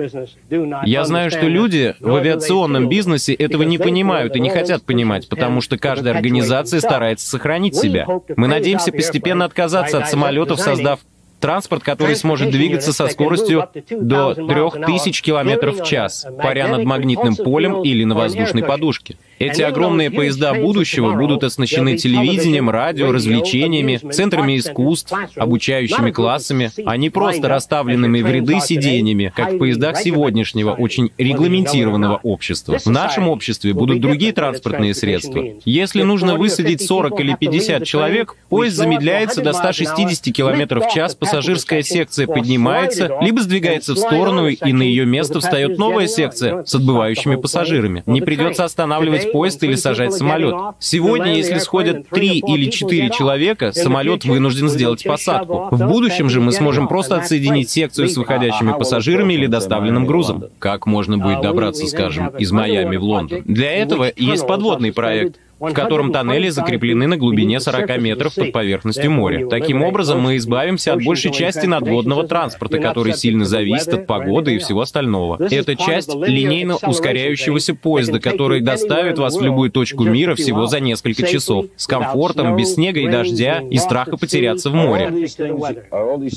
Я 0.84 1.04
знаю, 1.04 1.30
что 1.30 1.46
люди 1.46 1.94
в 2.00 2.14
авиационном 2.14 2.88
бизнесе 2.88 3.34
этого 3.34 3.62
не 3.62 3.78
понимают 3.78 4.36
и 4.36 4.40
не 4.40 4.50
хотят 4.50 4.84
понимать, 4.84 5.28
потому 5.28 5.60
что 5.60 5.78
каждая 5.78 6.14
организация 6.14 6.80
старается 6.80 7.28
сохранить 7.28 7.76
себя. 7.76 8.06
Мы 8.36 8.48
надеемся 8.48 8.92
постепенно 8.92 9.44
отказаться 9.44 9.98
от 9.98 10.08
самолетов, 10.08 10.60
создав 10.60 11.00
Транспорт, 11.42 11.82
который 11.82 12.16
сможет 12.16 12.50
двигаться 12.50 12.92
со 12.92 13.08
скоростью 13.08 13.68
до 13.90 14.34
3000 14.34 15.22
км 15.22 15.72
в 15.72 15.84
час, 15.84 16.24
паря 16.42 16.68
над 16.68 16.84
магнитным 16.84 17.36
полем 17.36 17.82
или 17.82 18.04
на 18.04 18.14
воздушной 18.14 18.62
подушке. 18.62 19.16
Эти 19.42 19.62
огромные 19.62 20.08
поезда 20.08 20.54
будущего 20.54 21.14
будут 21.14 21.42
оснащены 21.42 21.96
телевидением, 21.96 22.70
радио, 22.70 23.10
развлечениями, 23.10 23.96
центрами 23.96 24.56
искусств, 24.56 25.12
обучающими 25.34 26.12
классами, 26.12 26.70
а 26.86 26.96
не 26.96 27.10
просто 27.10 27.48
расставленными 27.48 28.22
в 28.22 28.30
ряды 28.30 28.60
сиденьями, 28.60 29.32
как 29.34 29.54
в 29.54 29.58
поездах 29.58 29.96
сегодняшнего, 29.98 30.70
очень 30.70 31.10
регламентированного 31.18 32.20
общества. 32.22 32.78
В 32.78 32.86
нашем 32.86 33.28
обществе 33.28 33.72
будут 33.72 34.00
другие 34.00 34.32
транспортные 34.32 34.94
средства. 34.94 35.44
Если 35.64 36.02
нужно 36.02 36.36
высадить 36.36 36.80
40 36.80 37.18
или 37.18 37.34
50 37.34 37.84
человек, 37.84 38.36
поезд 38.48 38.76
замедляется 38.76 39.42
до 39.42 39.54
160 39.54 40.32
км 40.32 40.78
в 40.78 40.94
час, 40.94 41.16
пассажирская 41.16 41.82
секция 41.82 42.28
поднимается, 42.28 43.10
либо 43.20 43.40
сдвигается 43.40 43.94
в 43.94 43.98
сторону, 43.98 44.46
и 44.46 44.72
на 44.72 44.82
ее 44.82 45.04
место 45.04 45.40
встает 45.40 45.78
новая 45.78 46.06
секция 46.06 46.64
с 46.64 46.72
отбывающими 46.76 47.34
пассажирами. 47.34 48.04
Не 48.06 48.20
придется 48.20 48.62
останавливать 48.62 49.31
поезд 49.32 49.62
или 49.64 49.74
сажать 49.74 50.12
самолет. 50.12 50.54
Сегодня, 50.78 51.34
если 51.34 51.58
сходят 51.58 52.08
три 52.08 52.38
или 52.38 52.70
четыре 52.70 53.10
человека, 53.10 53.72
самолет 53.72 54.24
вынужден 54.24 54.68
сделать 54.68 55.04
посадку. 55.04 55.68
В 55.70 55.86
будущем 55.86 56.28
же 56.28 56.40
мы 56.40 56.52
сможем 56.52 56.88
просто 56.88 57.16
отсоединить 57.16 57.70
секцию 57.70 58.08
с 58.08 58.16
выходящими 58.16 58.72
пассажирами 58.72 59.34
или 59.34 59.46
доставленным 59.46 60.06
грузом. 60.06 60.44
Как 60.58 60.86
можно 60.86 61.18
будет 61.18 61.40
добраться, 61.40 61.86
скажем, 61.86 62.28
из 62.38 62.52
Майами 62.52 62.96
в 62.96 63.04
Лондон? 63.04 63.42
Для 63.44 63.72
этого 63.72 64.10
есть 64.14 64.46
подводный 64.46 64.92
проект 64.92 65.38
в 65.70 65.72
котором 65.74 66.12
тоннели 66.12 66.48
закреплены 66.48 67.06
на 67.06 67.16
глубине 67.16 67.60
40 67.60 68.00
метров 68.00 68.34
под 68.34 68.52
поверхностью 68.52 69.10
моря. 69.10 69.46
Таким 69.48 69.82
образом, 69.82 70.20
мы 70.20 70.36
избавимся 70.36 70.94
от 70.94 71.04
большей 71.04 71.32
части 71.32 71.66
надводного 71.66 72.26
транспорта, 72.26 72.78
который 72.78 73.14
сильно 73.14 73.44
зависит 73.44 73.94
от 73.94 74.06
погоды 74.06 74.56
и 74.56 74.58
всего 74.58 74.80
остального. 74.80 75.42
Это 75.50 75.76
часть 75.76 76.14
линейно 76.14 76.76
ускоряющегося 76.76 77.74
поезда, 77.74 78.18
который 78.18 78.60
доставит 78.60 79.18
вас 79.18 79.36
в 79.36 79.42
любую 79.42 79.70
точку 79.70 80.04
мира 80.04 80.34
всего 80.34 80.66
за 80.66 80.80
несколько 80.80 81.26
часов, 81.26 81.66
с 81.76 81.86
комфортом, 81.86 82.56
без 82.56 82.74
снега 82.74 83.00
и 83.00 83.08
дождя 83.08 83.62
и 83.70 83.78
страха 83.78 84.16
потеряться 84.16 84.70
в 84.70 84.74
море. 84.74 85.28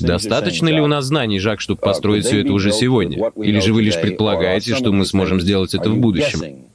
Достаточно 0.01 0.69
ли 0.69 0.81
у 0.81 0.87
нас 0.87 1.05
знаний, 1.05 1.39
Жак, 1.39 1.61
чтобы 1.61 1.79
построить 1.79 2.25
все 2.25 2.41
это 2.41 2.53
уже 2.53 2.71
сегодня? 2.71 3.31
Или 3.37 3.59
же 3.59 3.73
вы 3.73 3.81
лишь 3.81 3.99
предполагаете, 3.99 4.75
что 4.75 4.91
мы 4.91 5.05
сможем 5.05 5.41
сделать 5.41 5.73
это 5.73 5.89
в 5.89 5.97
будущем? 5.97 6.65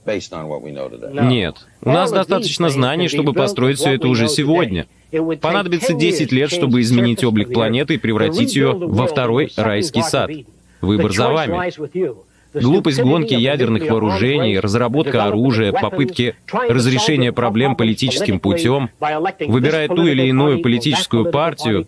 Нет. 1.24 1.56
У 1.82 1.90
нас 1.90 2.10
достаточно 2.10 2.68
знаний, 2.70 3.08
чтобы 3.08 3.32
построить 3.32 3.78
все 3.78 3.94
это 3.94 4.08
уже 4.08 4.28
сегодня. 4.28 4.86
Понадобится 5.40 5.92
10 5.92 6.32
лет, 6.32 6.50
чтобы 6.50 6.80
изменить 6.82 7.24
облик 7.24 7.52
планеты 7.52 7.94
и 7.94 7.98
превратить 7.98 8.54
ее 8.54 8.72
во 8.72 9.06
второй 9.06 9.50
райский 9.56 10.02
сад. 10.02 10.30
Выбор 10.80 11.12
за 11.12 11.28
вами. 11.30 11.52
Глупость 12.52 13.00
гонки 13.00 13.34
ядерных 13.34 13.88
вооружений, 13.88 14.58
разработка 14.58 15.24
оружия, 15.24 15.72
попытки 15.72 16.34
разрешения 16.52 17.32
проблем 17.32 17.76
политическим 17.76 18.40
путем, 18.40 18.90
выбирая 18.98 19.88
ту 19.88 20.06
или 20.06 20.26
иную 20.26 20.60
политическую 20.62 21.30
партию, 21.30 21.86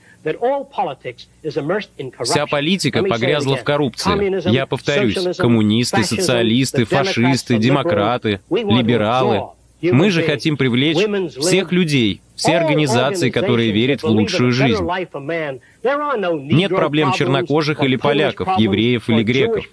Вся 2.23 2.47
политика 2.47 3.03
погрязла 3.03 3.57
в 3.57 3.65
коррупции. 3.65 4.49
Я 4.49 4.67
повторюсь, 4.67 5.37
коммунисты, 5.37 6.05
социалисты, 6.05 6.85
фашисты, 6.85 7.59
демократы, 7.59 8.41
либералы. 8.49 9.49
Мы 9.83 10.11
же 10.11 10.23
хотим 10.23 10.57
привлечь 10.57 10.99
всех 11.37 11.73
людей, 11.73 12.21
все 12.43 12.57
организации, 12.57 13.31
которые 13.31 13.71
верят 13.71 14.03
в 14.03 14.09
лучшую 14.09 14.51
жизнь. 14.53 14.85
Нет 15.85 16.71
проблем 16.71 17.13
чернокожих 17.13 17.83
или 17.85 17.97
поляков, 17.97 18.59
евреев 18.59 19.09
или 19.09 19.23
греков, 19.23 19.65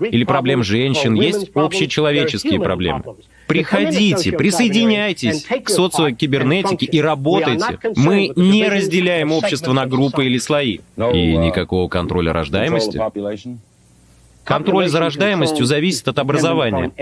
или 0.00 0.24
проблем 0.24 0.64
женщин, 0.64 1.14
есть 1.14 1.50
общечеловеческие 1.54 2.60
проблемы. 2.60 3.02
Приходите, 3.46 4.32
присоединяйтесь 4.32 5.44
к 5.44 5.68
социокибернетике 5.68 6.86
и 6.86 7.00
работайте. 7.00 7.78
Мы 7.96 8.32
не 8.34 8.68
разделяем 8.68 9.30
общество 9.30 9.72
на 9.72 9.86
группы 9.86 10.26
или 10.26 10.38
слои. 10.38 10.78
И 10.96 11.36
никакого 11.36 11.88
контроля 11.88 12.32
рождаемости. 12.32 13.00
Контроль 14.44 14.88
за 14.88 15.00
рождаемостью 15.00 15.64
зависит 15.66 16.08
от 16.08 16.18
образования. 16.18 16.92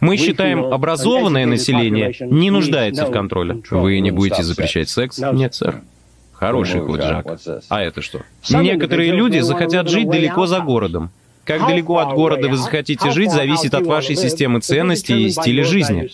Мы 0.00 0.16
считаем, 0.16 0.64
образованное 0.64 1.46
население 1.46 2.14
не 2.20 2.50
нуждается 2.50 3.06
в 3.06 3.10
контроле. 3.10 3.62
Вы 3.70 4.00
не 4.00 4.10
будете 4.10 4.42
запрещать 4.42 4.88
секс? 4.88 5.18
Нет, 5.18 5.54
сэр. 5.54 5.82
Хороший 6.32 6.80
ход, 6.80 7.02
Жак. 7.02 7.26
А 7.68 7.82
это 7.82 8.02
что? 8.02 8.22
Некоторые 8.50 9.12
люди 9.12 9.38
захотят 9.38 9.88
жить 9.88 10.08
далеко 10.08 10.46
за 10.46 10.60
городом. 10.60 11.10
Как 11.44 11.64
далеко 11.64 11.98
от 11.98 12.12
города 12.14 12.48
вы 12.48 12.56
захотите 12.56 13.10
жить, 13.12 13.30
зависит 13.30 13.72
от 13.74 13.86
вашей 13.86 14.16
системы 14.16 14.60
ценностей 14.60 15.26
и 15.26 15.30
стиля 15.30 15.64
жизни. 15.64 16.10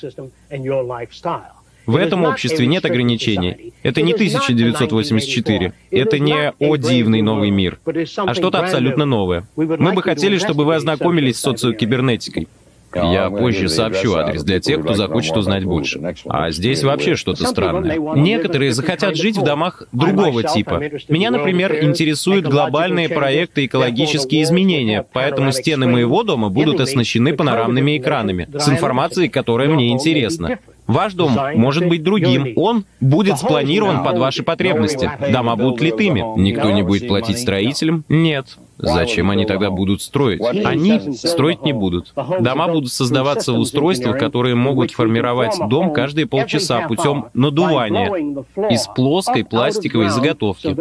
В 1.87 1.97
этом 1.97 2.25
обществе 2.25 2.67
нет 2.67 2.85
ограничений. 2.85 3.73
Это 3.83 4.03
не 4.03 4.13
1984. 4.13 5.73
Это 5.91 6.19
не 6.19 6.53
«О 6.59 6.77
дивный 6.77 7.23
новый 7.23 7.51
мир», 7.51 7.79
а 7.85 8.35
что-то 8.35 8.61
абсолютно 8.61 9.05
новое. 9.05 9.47
Мы 9.57 9.93
бы 9.93 10.03
хотели, 10.03 10.39
чтобы 10.39 10.65
вы 10.65 10.77
ознакомились 10.77 11.37
с 11.37 11.41
социокибернетикой. 11.41 12.49
Я 12.95 13.31
позже 13.31 13.69
сообщу 13.69 14.15
адрес 14.15 14.43
для 14.45 14.61
тех, 14.61 14.83
кто 14.83 14.95
захочет 14.95 15.37
узнать 15.37 15.65
больше. 15.65 16.01
А 16.27 16.51
здесь 16.51 16.83
вообще 16.83 17.17
что-то 17.17 17.47
странное. 17.47 17.99
Некоторые 18.17 18.73
захотят 18.73 19.17
жить 19.17 19.37
в 19.37 19.45
домах 19.45 19.83
другого 19.93 20.43
типа. 20.43 20.83
Меня, 21.09 21.31
например, 21.31 21.85
интересуют 21.85 22.47
глобальные 22.47 23.09
проекты 23.09 23.67
экологические 23.67 24.43
изменения, 24.43 25.07
поэтому 25.13 25.53
стены 25.53 25.87
моего 25.87 26.23
дома 26.23 26.49
будут 26.49 26.81
оснащены 26.81 27.35
панорамными 27.35 27.99
экранами 27.99 28.49
с 28.59 28.69
информацией, 28.69 29.29
которая 29.29 29.69
мне 29.69 29.91
интересна. 29.91 30.59
Ваш 30.87 31.15
дом 31.15 31.37
может 31.55 31.89
быть 31.89 32.03
другим. 32.03 32.53
Он 32.57 32.85
будет 33.01 33.39
спланирован 33.39 34.05
под 34.05 34.19
ваши 34.19 34.43
потребности. 34.43 35.11
Дома 35.31 35.57
будут 35.57 35.81
литыми. 35.81 36.23
Никто 36.41 36.71
не 36.71 36.83
будет 36.83 37.09
платить 37.09 37.39
строителям? 37.39 38.05
Нет. 38.09 38.59
Зачем 38.83 39.31
они 39.31 39.47
тогда 39.47 39.71
будут 39.71 40.03
строить? 40.03 40.43
Они 40.43 41.15
строить 41.15 41.63
не 41.63 41.73
будут. 41.73 42.13
Дома 42.41 42.69
будут 42.69 42.93
создаваться 42.93 43.53
в 43.53 43.59
устройствах, 43.59 44.19
которые 44.19 44.55
могут 44.55 44.91
формировать 44.91 45.57
дом 45.69 45.93
каждые 45.93 46.27
полчаса 46.27 46.87
путем 46.89 47.27
надувания 47.33 48.45
из 48.69 48.87
плоской 48.89 49.45
пластиковой 49.45 50.09
заготовки. 50.11 50.77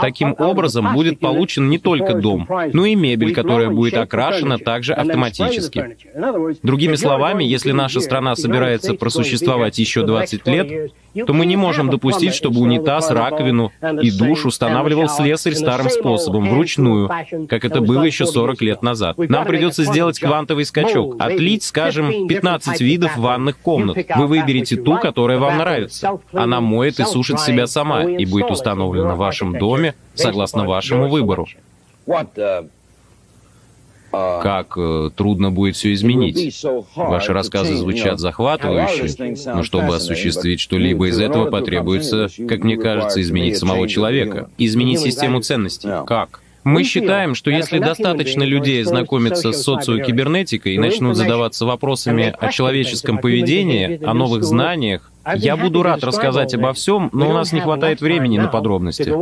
Таким 0.00 0.34
образом 0.38 0.94
будет 0.94 1.18
получен 1.18 1.68
не 1.68 1.78
только 1.78 2.14
дом, 2.14 2.48
но 2.72 2.86
и 2.86 2.94
мебель, 2.94 3.34
которая 3.34 3.70
будет 3.70 3.94
окрашена 3.94 4.58
также 4.58 4.94
автоматически. 4.94 5.96
Другими 6.62 6.94
словами, 6.94 7.44
если 7.44 7.72
наша 7.72 8.00
страна 8.00 8.36
собирается 8.36 8.94
просуществовать 8.94 9.78
еще 9.78 10.04
20 10.04 10.46
лет, 10.46 10.92
то 11.14 11.32
мы 11.32 11.46
не 11.46 11.56
можем 11.56 11.90
допустить, 11.90 12.34
чтобы 12.34 12.60
унитаз, 12.60 13.10
раковину 13.10 13.72
и 14.00 14.10
душ 14.10 14.44
устанавливал 14.46 15.08
слесарь 15.08 15.54
старым 15.54 15.90
способом, 15.90 16.48
вручную, 16.48 17.08
как 17.48 17.64
это 17.64 17.80
было 17.80 18.04
еще 18.04 18.26
40 18.26 18.60
лет 18.62 18.82
назад. 18.82 19.16
Нам 19.18 19.46
придется 19.46 19.84
сделать 19.84 20.18
квантовый 20.18 20.64
скачок, 20.64 21.16
отлить, 21.18 21.62
скажем, 21.62 22.26
15 22.28 22.80
видов 22.80 23.16
ванных 23.16 23.58
комнат. 23.58 23.98
Вы 24.16 24.26
выберете 24.26 24.76
ту, 24.76 24.98
которая 24.98 25.38
вам 25.38 25.58
нравится. 25.58 26.18
Она 26.32 26.60
моет 26.60 27.00
и 27.00 27.04
сушит 27.04 27.40
себя 27.40 27.66
сама 27.66 28.04
и 28.04 28.24
будет 28.24 28.50
установлена 28.50 29.14
в 29.14 29.18
вашем 29.18 29.58
доме 29.58 29.94
согласно 30.14 30.64
вашему 30.64 31.08
выбору. 31.08 31.46
Как 34.12 34.74
э, 34.76 35.10
трудно 35.16 35.50
будет 35.50 35.74
все 35.74 35.92
изменить. 35.94 36.64
Ваши 36.94 37.32
рассказы 37.32 37.76
звучат 37.76 38.20
захватывающе, 38.20 39.36
но 39.46 39.62
чтобы 39.62 39.96
осуществить 39.96 40.60
что-либо 40.60 41.08
из 41.08 41.18
этого, 41.18 41.50
потребуется, 41.50 42.28
как 42.48 42.62
мне 42.62 42.76
кажется, 42.76 43.20
изменить 43.22 43.58
самого 43.58 43.88
человека, 43.88 44.50
изменить 44.58 45.00
систему 45.00 45.40
ценностей. 45.40 45.88
Как? 46.06 46.40
Мы 46.64 46.84
считаем, 46.84 47.34
что 47.34 47.50
если 47.50 47.78
достаточно 47.78 48.44
людей 48.44 48.82
знакомиться 48.84 49.52
с 49.52 49.62
социокибернетикой 49.62 50.74
и 50.74 50.78
начнут 50.78 51.16
задаваться 51.16 51.66
вопросами 51.66 52.34
о 52.38 52.52
человеческом 52.52 53.18
поведении, 53.18 54.02
о 54.04 54.14
новых 54.14 54.44
знаниях, 54.44 55.10
я 55.34 55.56
буду 55.56 55.82
рад 55.82 56.04
рассказать 56.04 56.54
обо 56.54 56.72
всем, 56.72 57.10
но 57.12 57.30
у 57.30 57.32
нас 57.32 57.52
не 57.52 57.60
хватает 57.60 58.00
времени 58.00 58.38
на 58.38 58.48
подробности. 58.48 59.12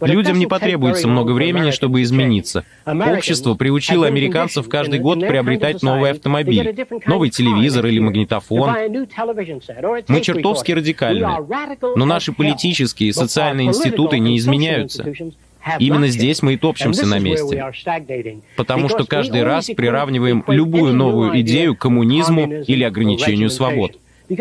Людям 0.00 0.38
не 0.38 0.46
потребуется 0.46 1.08
много 1.08 1.32
времени, 1.32 1.70
чтобы 1.70 2.02
измениться. 2.02 2.64
Общество 2.86 3.54
приучило 3.54 4.06
американцев 4.06 4.68
каждый 4.68 4.98
год 4.98 5.20
приобретать 5.20 5.82
новый 5.82 6.10
автомобиль, 6.10 6.86
новый 7.06 7.30
телевизор 7.30 7.86
или 7.86 7.98
магнитофон. 7.98 8.74
Мы 10.08 10.20
чертовски 10.20 10.72
радикальны, 10.72 11.28
но 11.96 12.04
наши 12.04 12.32
политические 12.32 13.10
и 13.10 13.12
социальные 13.12 13.68
институты 13.68 14.18
не 14.18 14.36
изменяются. 14.38 15.12
Именно 15.78 16.08
здесь 16.08 16.42
мы 16.42 16.54
и 16.54 16.56
топчемся 16.56 17.06
на 17.06 17.18
месте. 17.18 17.72
Потому 18.56 18.88
что 18.88 19.04
каждый 19.04 19.42
раз 19.42 19.66
приравниваем 19.66 20.44
любую 20.46 20.94
новую 20.94 21.38
идею 21.40 21.76
к 21.76 21.80
коммунизму 21.80 22.62
или 22.66 22.84
ограничению 22.84 23.50
свобод 23.50 23.98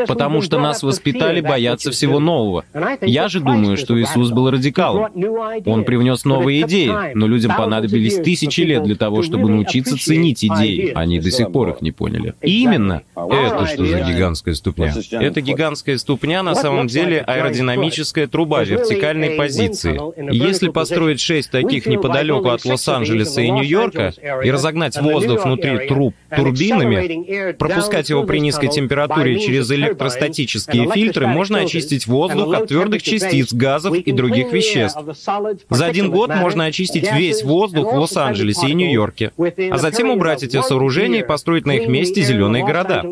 потому 0.07 0.41
что 0.41 0.59
нас 0.59 0.83
воспитали 0.83 1.41
бояться 1.41 1.91
всего 1.91 2.19
нового. 2.19 2.65
Я 3.01 3.27
же 3.27 3.39
думаю, 3.39 3.77
что 3.77 3.99
Иисус 3.99 4.31
был 4.31 4.49
радикалом. 4.49 5.11
Он 5.65 5.83
привнес 5.83 6.25
новые 6.25 6.61
идеи, 6.61 7.13
но 7.13 7.27
людям 7.27 7.55
понадобились 7.55 8.15
тысячи 8.17 8.61
лет 8.61 8.83
для 8.83 8.95
того, 8.95 9.23
чтобы 9.23 9.49
научиться 9.49 9.97
ценить 9.97 10.43
идеи. 10.43 10.91
Они 10.95 11.19
до 11.19 11.31
сих 11.31 11.51
пор 11.51 11.69
их 11.69 11.81
не 11.81 11.91
поняли. 11.91 12.33
Именно. 12.41 13.01
Это 13.15 13.67
что 13.67 13.85
за 13.85 14.01
гигантская 14.01 14.53
ступня? 14.55 14.93
Это 15.11 15.41
гигантская 15.41 15.97
ступня 15.97 16.43
на 16.43 16.55
самом 16.55 16.87
деле 16.87 17.19
аэродинамическая 17.19 18.27
труба 18.27 18.63
вертикальной 18.63 19.31
позиции. 19.31 19.99
Если 20.31 20.69
построить 20.69 21.19
шесть 21.19 21.51
таких 21.51 21.85
неподалеку 21.85 22.49
от 22.49 22.65
Лос-Анджелеса 22.65 23.41
и 23.41 23.49
Нью-Йорка 23.49 24.13
и 24.43 24.51
разогнать 24.51 24.99
воздух 25.01 25.45
внутри 25.45 25.87
труб 25.87 26.15
турбинами, 26.35 27.53
пропускать 27.53 28.09
его 28.09 28.23
при 28.23 28.39
низкой 28.39 28.69
температуре 28.69 29.39
через 29.39 29.71
электростатические 29.79 30.89
фильтры 30.91 31.27
можно 31.27 31.59
очистить 31.59 32.07
воздух 32.07 32.53
от 32.53 32.67
твердых 32.67 33.01
частиц, 33.01 33.53
газов 33.53 33.95
и 33.95 34.11
других 34.11 34.51
веществ. 34.51 34.99
За 35.69 35.85
один 35.85 36.11
год 36.11 36.29
можно 36.29 36.65
очистить 36.65 37.11
весь 37.11 37.43
воздух 37.43 37.91
в 37.91 37.97
Лос-Анджелесе 37.97 38.67
и 38.67 38.73
Нью-Йорке, 38.73 39.31
а 39.71 39.77
затем 39.77 40.09
убрать 40.09 40.43
эти 40.43 40.61
сооружения 40.61 41.21
и 41.21 41.25
построить 41.25 41.65
на 41.65 41.73
их 41.73 41.87
месте 41.87 42.21
зеленые 42.21 42.65
города. 42.65 43.03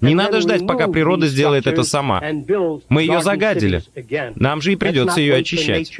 Не 0.00 0.14
надо 0.14 0.40
ждать, 0.40 0.66
пока 0.66 0.88
природа 0.88 1.26
сделает 1.26 1.66
это 1.66 1.82
сама. 1.82 2.22
Мы 2.88 3.02
ее 3.02 3.20
загадили. 3.22 3.82
Нам 4.34 4.60
же 4.60 4.72
и 4.72 4.76
придется 4.76 5.20
ее 5.20 5.36
очищать. 5.36 5.90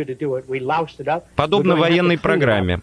Подобно 1.36 1.76
военной 1.76 2.18
программе. 2.18 2.80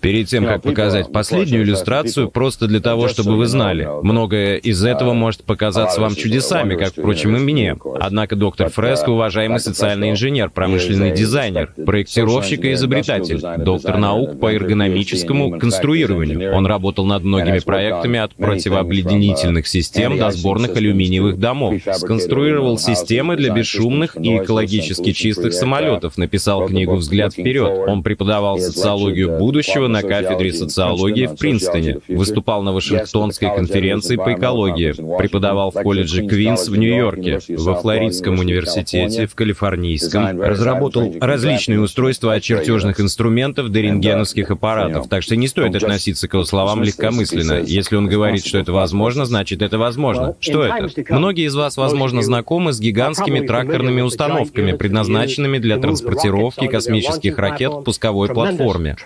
Перед 0.00 0.28
тем, 0.28 0.46
как 0.46 0.62
показать 0.62 1.12
последнюю 1.12 1.62
иллюстрацию, 1.62 2.30
просто 2.30 2.66
для 2.66 2.80
того, 2.80 3.08
чтобы 3.08 3.36
вы 3.36 3.46
знали, 3.46 3.86
многое 4.02 4.56
из 4.56 4.82
этого 4.82 5.12
может 5.12 5.44
показаться 5.44 6.00
вам 6.00 6.14
чудесами, 6.14 6.74
как, 6.74 6.92
впрочем, 6.92 7.36
и 7.36 7.40
мне. 7.40 7.76
Однако 7.98 8.34
доктор 8.34 8.70
Фреско— 8.70 9.10
уважаемый 9.10 9.60
социальный 9.60 10.10
инженер, 10.10 10.50
промышленный 10.50 11.12
дизайнер, 11.12 11.74
проектировщик 11.84 12.64
и 12.64 12.72
изобретатель, 12.72 13.40
доктор 13.58 13.98
наук 13.98 14.40
по 14.40 14.52
эргономическому 14.52 15.58
конструированию. 15.58 16.54
Он 16.54 16.66
работал 16.66 17.04
над 17.04 17.22
многими 17.22 17.58
проектами 17.58 18.18
от 18.18 18.34
противообледенительных 18.34 19.66
систем 19.66 20.16
до 20.16 20.30
сборных 20.30 20.76
алюминиевых 20.76 21.38
домов. 21.38 21.74
Сконструировал 21.92 22.78
системы 22.78 23.36
для 23.36 23.52
бесшумных 23.52 24.16
и 24.16 24.38
экологически 24.38 25.12
чистых 25.12 25.52
самолетов, 25.52 26.16
написал 26.16 26.66
книгу 26.66 26.96
«Взгляд 26.96 27.34
вперед». 27.34 27.86
Он 27.86 28.02
преподавал 28.02 28.58
социологию 28.58 29.38
будущего 29.38 29.89
на 29.90 30.02
кафедре 30.02 30.52
социологии 30.52 31.26
в 31.26 31.36
Принстоне, 31.36 31.98
выступал 32.08 32.62
на 32.62 32.72
Вашингтонской 32.72 33.54
конференции 33.54 34.16
по 34.16 34.32
экологии, 34.32 34.92
преподавал 35.18 35.70
в 35.70 35.74
колледже 35.74 36.26
Квинс 36.26 36.68
в 36.68 36.76
Нью-Йорке, 36.76 37.40
во 37.56 37.74
Флоридском 37.74 38.38
университете, 38.38 39.26
в 39.26 39.34
Калифорнийском, 39.34 40.40
разработал 40.40 41.14
различные 41.20 41.80
устройства 41.80 42.34
от 42.34 42.42
чертежных 42.42 43.00
инструментов 43.00 43.70
до 43.70 43.80
рентгеновских 43.80 44.50
аппаратов, 44.50 45.08
так 45.08 45.22
что 45.22 45.36
не 45.36 45.48
стоит 45.48 45.74
относиться 45.74 46.28
к 46.28 46.34
его 46.34 46.44
словам 46.44 46.82
легкомысленно. 46.82 47.62
Если 47.64 47.96
он 47.96 48.06
говорит, 48.06 48.46
что 48.46 48.58
это 48.58 48.72
возможно, 48.72 49.24
значит 49.24 49.62
это 49.62 49.78
возможно. 49.78 50.36
Что 50.40 50.64
это? 50.64 50.88
Многие 51.14 51.46
из 51.46 51.54
вас, 51.54 51.76
возможно, 51.76 52.22
знакомы 52.22 52.72
с 52.72 52.80
гигантскими 52.80 53.46
тракторными 53.46 54.00
установками, 54.00 54.72
предназначенными 54.72 55.58
для 55.58 55.78
транспортировки 55.78 56.66
космических 56.66 57.38
ракет 57.38 57.72
к 57.72 57.84
пусковой 57.84 58.28
платформе. 58.28 58.96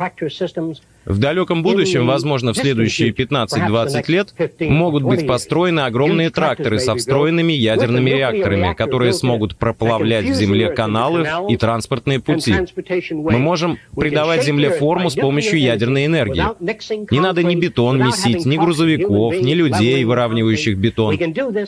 В 1.04 1.18
далеком 1.18 1.62
будущем, 1.62 2.06
возможно, 2.06 2.52
в 2.52 2.56
следующие 2.56 3.10
15-20 3.10 4.04
лет, 4.08 4.34
могут 4.60 5.02
быть 5.02 5.26
построены 5.26 5.80
огромные 5.80 6.30
тракторы 6.30 6.78
со 6.78 6.94
встроенными 6.94 7.52
ядерными 7.52 8.10
реакторами, 8.10 8.74
которые 8.74 9.12
смогут 9.12 9.56
проплавлять 9.56 10.24
в 10.24 10.34
Земле 10.34 10.70
каналы 10.70 11.28
и 11.48 11.56
транспортные 11.56 12.20
пути. 12.20 12.54
Мы 13.10 13.38
можем 13.38 13.78
придавать 13.94 14.44
Земле 14.44 14.70
форму 14.70 15.10
с 15.10 15.14
помощью 15.14 15.60
ядерной 15.60 16.06
энергии. 16.06 16.44
Не 17.12 17.20
надо 17.20 17.42
ни 17.42 17.54
бетон 17.54 17.98
месить, 17.98 18.46
ни 18.46 18.56
грузовиков, 18.56 19.40
ни 19.40 19.52
людей, 19.52 20.02
выравнивающих 20.04 20.78
бетон. 20.78 21.18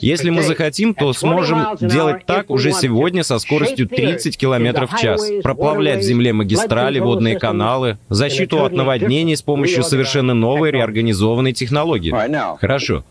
Если 0.00 0.30
мы 0.30 0.42
захотим, 0.42 0.94
то 0.94 1.12
сможем 1.12 1.76
делать 1.80 2.24
так 2.26 2.50
уже 2.50 2.72
сегодня 2.72 3.22
со 3.22 3.38
скоростью 3.38 3.86
30 3.86 4.36
км 4.38 4.86
в 4.86 4.98
час, 4.98 5.30
проплавлять 5.42 6.00
в 6.00 6.06
Земле 6.06 6.32
магистрали, 6.32 7.00
водные 7.00 7.38
каналы, 7.38 7.98
защиту 8.08 8.64
от 8.64 8.72
наводнений, 8.72 8.95
наводнений 8.98 9.36
с 9.36 9.42
помощью 9.42 9.82
совершенно 9.82 10.34
новой 10.34 10.70
реорганизованной 10.70 11.52
технологии. 11.52 12.14
Хорошо. 12.60 13.04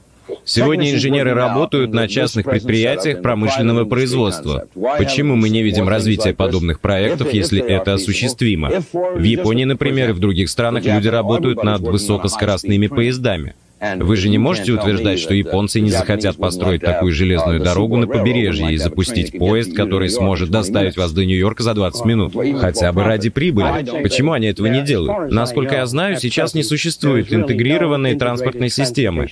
Сегодня 0.44 0.92
инженеры 0.92 1.34
работают 1.34 1.94
на 1.94 2.08
частных 2.08 2.46
предприятиях 2.46 3.22
промышленного 3.22 3.86
производства. 3.86 4.68
Почему 4.98 5.36
мы 5.36 5.50
не 5.50 5.62
видим 5.62 5.88
развития 5.88 6.34
подобных 6.34 6.80
проектов, 6.80 7.32
если 7.34 7.62
это 7.62 7.94
осуществимо? 7.94 8.72
В 8.92 9.22
Японии, 9.22 9.66
например, 9.66 10.10
и 10.10 10.14
в 10.14 10.20
других 10.20 10.50
странах 10.50 10.86
люди 10.86 11.08
работают 11.08 11.64
над 11.64 11.82
высокоскоростными 11.82 12.88
поездами. 12.88 13.54
Вы 13.98 14.16
же 14.16 14.30
не 14.30 14.38
можете 14.38 14.72
утверждать, 14.72 15.20
что 15.20 15.34
японцы 15.34 15.82
не 15.82 15.90
захотят 15.90 16.38
построить 16.38 16.82
такую 16.82 17.14
железную 17.14 17.60
дорогу 17.60 17.98
на 17.98 18.08
побережье 18.08 18.74
и 18.74 18.78
запустить 18.78 19.38
поезд, 19.38 19.76
который 19.76 20.10
сможет 20.10 20.50
доставить 20.50 20.98
вас 20.98 21.12
до 21.12 21.26
Нью-Йорка 21.26 21.64
за 21.64 21.74
20 21.74 22.06
минут. 22.06 22.34
Хотя 22.60 22.92
бы 22.94 23.04
ради 23.04 23.30
прибыли. 23.30 24.02
Почему 24.02 24.32
они 24.32 24.48
этого 24.48 24.68
не 24.68 24.82
делают? 24.82 25.32
Насколько 25.32 25.76
я 25.76 25.86
знаю, 25.86 26.18
сейчас 26.18 26.54
не 26.54 26.64
существует 26.64 27.34
интегрированной 27.34 28.16
транспортной 28.16 28.70
системы. 28.70 29.28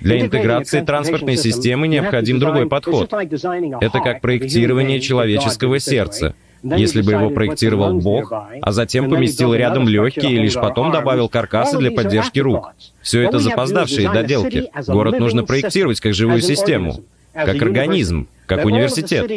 Для 0.00 0.20
интеграции 0.20 0.80
транспортной 0.80 1.36
системы 1.36 1.88
необходим 1.88 2.38
другой 2.38 2.68
подход. 2.68 3.12
Это 3.12 4.00
как 4.00 4.20
проектирование 4.20 5.00
человеческого 5.00 5.78
сердца. 5.78 6.34
Если 6.64 7.02
бы 7.02 7.12
его 7.12 7.30
проектировал 7.30 7.94
Бог, 7.94 8.32
а 8.32 8.72
затем 8.72 9.10
поместил 9.10 9.54
рядом 9.54 9.86
легкие 9.86 10.32
и 10.32 10.38
лишь 10.38 10.54
потом 10.54 10.92
добавил 10.92 11.28
каркасы 11.28 11.78
для 11.78 11.90
поддержки 11.90 12.38
рук. 12.38 12.72
Все 13.02 13.22
это 13.22 13.38
запоздавшие 13.38 14.10
доделки. 14.10 14.70
Город 14.86 15.18
нужно 15.18 15.44
проектировать 15.44 16.00
как 16.00 16.14
живую 16.14 16.40
систему, 16.40 17.00
как 17.34 17.60
организм, 17.60 18.28
как 18.46 18.64
университет. 18.64 19.30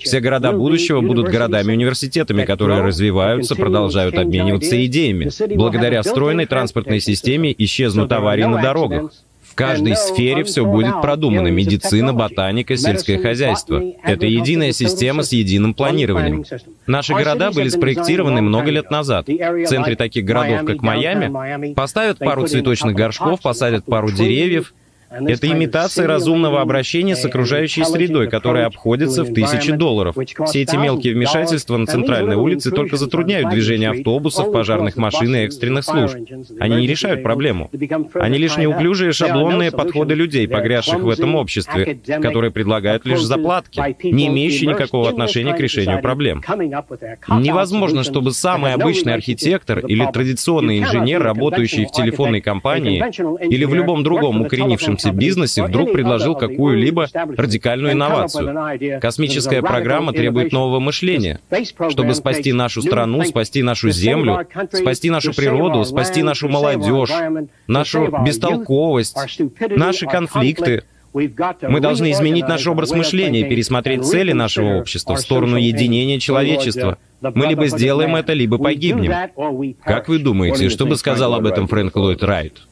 Все 0.00 0.20
города 0.20 0.52
будущего 0.52 1.00
будут 1.00 1.28
городами-университетами, 1.28 2.44
которые 2.44 2.82
развиваются, 2.82 3.56
продолжают 3.56 4.16
обмениваться 4.16 4.84
идеями. 4.86 5.30
Благодаря 5.56 6.02
стройной 6.02 6.46
транспортной 6.46 7.00
системе 7.00 7.54
исчезнут 7.58 8.12
аварии 8.12 8.44
на 8.44 8.62
дорогах 8.62 9.12
каждой 9.58 9.96
сфере 9.96 10.44
все 10.44 10.64
будет 10.64 11.02
продумано. 11.02 11.48
Медицина, 11.48 12.14
ботаника, 12.14 12.76
сельское 12.76 13.18
хозяйство. 13.18 13.82
Это 14.04 14.24
единая 14.26 14.72
система 14.72 15.24
с 15.24 15.32
единым 15.32 15.74
планированием. 15.74 16.44
Наши 16.86 17.12
города 17.12 17.50
были 17.50 17.68
спроектированы 17.68 18.40
много 18.40 18.70
лет 18.70 18.90
назад. 18.90 19.26
В 19.28 19.66
центре 19.66 19.96
таких 19.96 20.24
городов, 20.24 20.64
как 20.64 20.80
Майами, 20.82 21.74
поставят 21.74 22.18
пару 22.18 22.46
цветочных 22.46 22.94
горшков, 22.94 23.40
посадят 23.42 23.84
пару 23.84 24.10
деревьев, 24.12 24.72
это 25.10 25.48
имитация 25.48 26.06
разумного 26.06 26.60
обращения 26.60 27.16
с 27.16 27.24
окружающей 27.24 27.84
средой, 27.84 28.28
которая 28.28 28.66
обходится 28.66 29.24
в 29.24 29.32
тысячи 29.32 29.72
долларов. 29.72 30.16
Все 30.46 30.62
эти 30.62 30.76
мелкие 30.76 31.14
вмешательства 31.14 31.76
на 31.76 31.86
центральной 31.86 32.36
улице 32.36 32.70
только 32.70 32.96
затрудняют 32.96 33.50
движение 33.50 33.90
автобусов, 33.90 34.52
пожарных 34.52 34.96
машин 34.96 35.34
и 35.34 35.38
экстренных 35.40 35.84
служб. 35.84 36.16
Они 36.60 36.76
не 36.76 36.86
решают 36.86 37.22
проблему. 37.22 37.70
Они 38.14 38.38
лишь 38.38 38.56
неуклюжие 38.56 39.12
шаблонные 39.12 39.70
подходы 39.70 40.14
людей, 40.14 40.46
погрязших 40.46 41.00
в 41.00 41.08
этом 41.08 41.34
обществе, 41.34 41.98
которые 42.20 42.50
предлагают 42.50 43.06
лишь 43.06 43.22
заплатки, 43.22 43.80
не 44.04 44.28
имеющие 44.28 44.68
никакого 44.68 45.08
отношения 45.08 45.54
к 45.54 45.60
решению 45.60 46.02
проблем. 46.02 46.42
Невозможно, 47.28 48.02
чтобы 48.02 48.32
самый 48.32 48.74
обычный 48.74 49.14
архитектор 49.14 49.78
или 49.78 50.06
традиционный 50.12 50.80
инженер, 50.80 51.22
работающий 51.22 51.86
в 51.86 51.92
телефонной 51.92 52.40
компании 52.40 53.02
или 53.48 53.64
в 53.64 53.74
любом 53.74 54.02
другом 54.02 54.42
укоренившемся 54.42 54.97
развивающемся 54.98 55.12
бизнесе 55.12 55.62
вдруг 55.62 55.92
предложил 55.92 56.34
какую-либо 56.34 57.06
радикальную 57.12 57.92
инновацию. 57.92 59.00
Космическая 59.00 59.62
программа 59.62 60.12
требует 60.12 60.52
нового 60.52 60.80
мышления, 60.80 61.40
чтобы 61.90 62.14
спасти 62.14 62.52
нашу 62.52 62.82
страну, 62.82 63.22
спасти 63.24 63.62
нашу 63.62 63.90
землю, 63.90 64.46
спасти 64.72 65.10
нашу 65.10 65.34
природу, 65.34 65.84
спасти 65.84 66.22
нашу 66.22 66.48
молодежь, 66.48 67.10
нашу 67.66 68.08
бестолковость, 68.24 69.16
наши 69.70 70.06
конфликты, 70.06 70.82
Мы 71.14 71.80
должны 71.80 72.12
изменить 72.12 72.46
наш 72.46 72.66
образ 72.66 72.92
мышления 72.92 73.40
и 73.40 73.48
пересмотреть 73.48 74.04
цели 74.04 74.32
нашего 74.32 74.78
общества 74.78 75.14
в 75.14 75.20
сторону 75.20 75.56
единения 75.56 76.20
человечества. 76.20 76.98
Мы 77.20 77.46
либо 77.46 77.66
сделаем 77.66 78.14
это, 78.14 78.34
либо 78.34 78.58
погибнем. 78.58 79.12
Как 79.82 80.08
вы 80.08 80.18
думаете, 80.18 80.68
что 80.68 80.86
бы 80.86 80.96
сказал 80.96 81.34
об 81.34 81.46
этом 81.46 81.66
Фрэнк 81.66 81.96
Ллойд 81.96 82.22
Райт? 82.22 82.67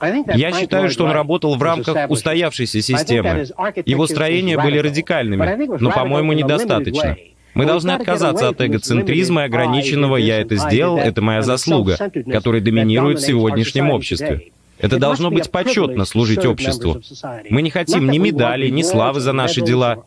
Я 0.00 0.52
считаю, 0.52 0.90
что 0.90 1.04
он 1.04 1.10
работал 1.10 1.54
в 1.56 1.62
рамках 1.62 2.10
устоявшейся 2.10 2.80
системы. 2.82 3.46
Его 3.84 4.06
строения 4.06 4.58
были 4.58 4.78
радикальными, 4.78 5.78
но, 5.80 5.90
по-моему, 5.90 6.32
недостаточно. 6.32 7.16
Мы 7.54 7.66
должны 7.66 7.92
отказаться 7.92 8.48
от 8.48 8.60
эгоцентризма 8.60 9.42
и 9.42 9.44
ограниченного 9.44 10.16
«я 10.16 10.40
это 10.40 10.56
сделал, 10.56 10.98
это 10.98 11.22
моя 11.22 11.42
заслуга», 11.42 11.96
который 12.30 12.60
доминирует 12.60 13.20
в 13.20 13.26
сегодняшнем 13.26 13.90
обществе. 13.90 14.50
Это 14.78 14.98
должно 14.98 15.30
быть 15.30 15.50
почетно 15.50 16.04
служить 16.04 16.44
обществу. 16.44 17.00
Мы 17.48 17.62
не 17.62 17.70
хотим 17.70 18.10
ни 18.10 18.18
медалей, 18.18 18.70
ни 18.70 18.82
славы 18.82 19.20
за 19.20 19.32
наши 19.32 19.60
дела, 19.60 20.04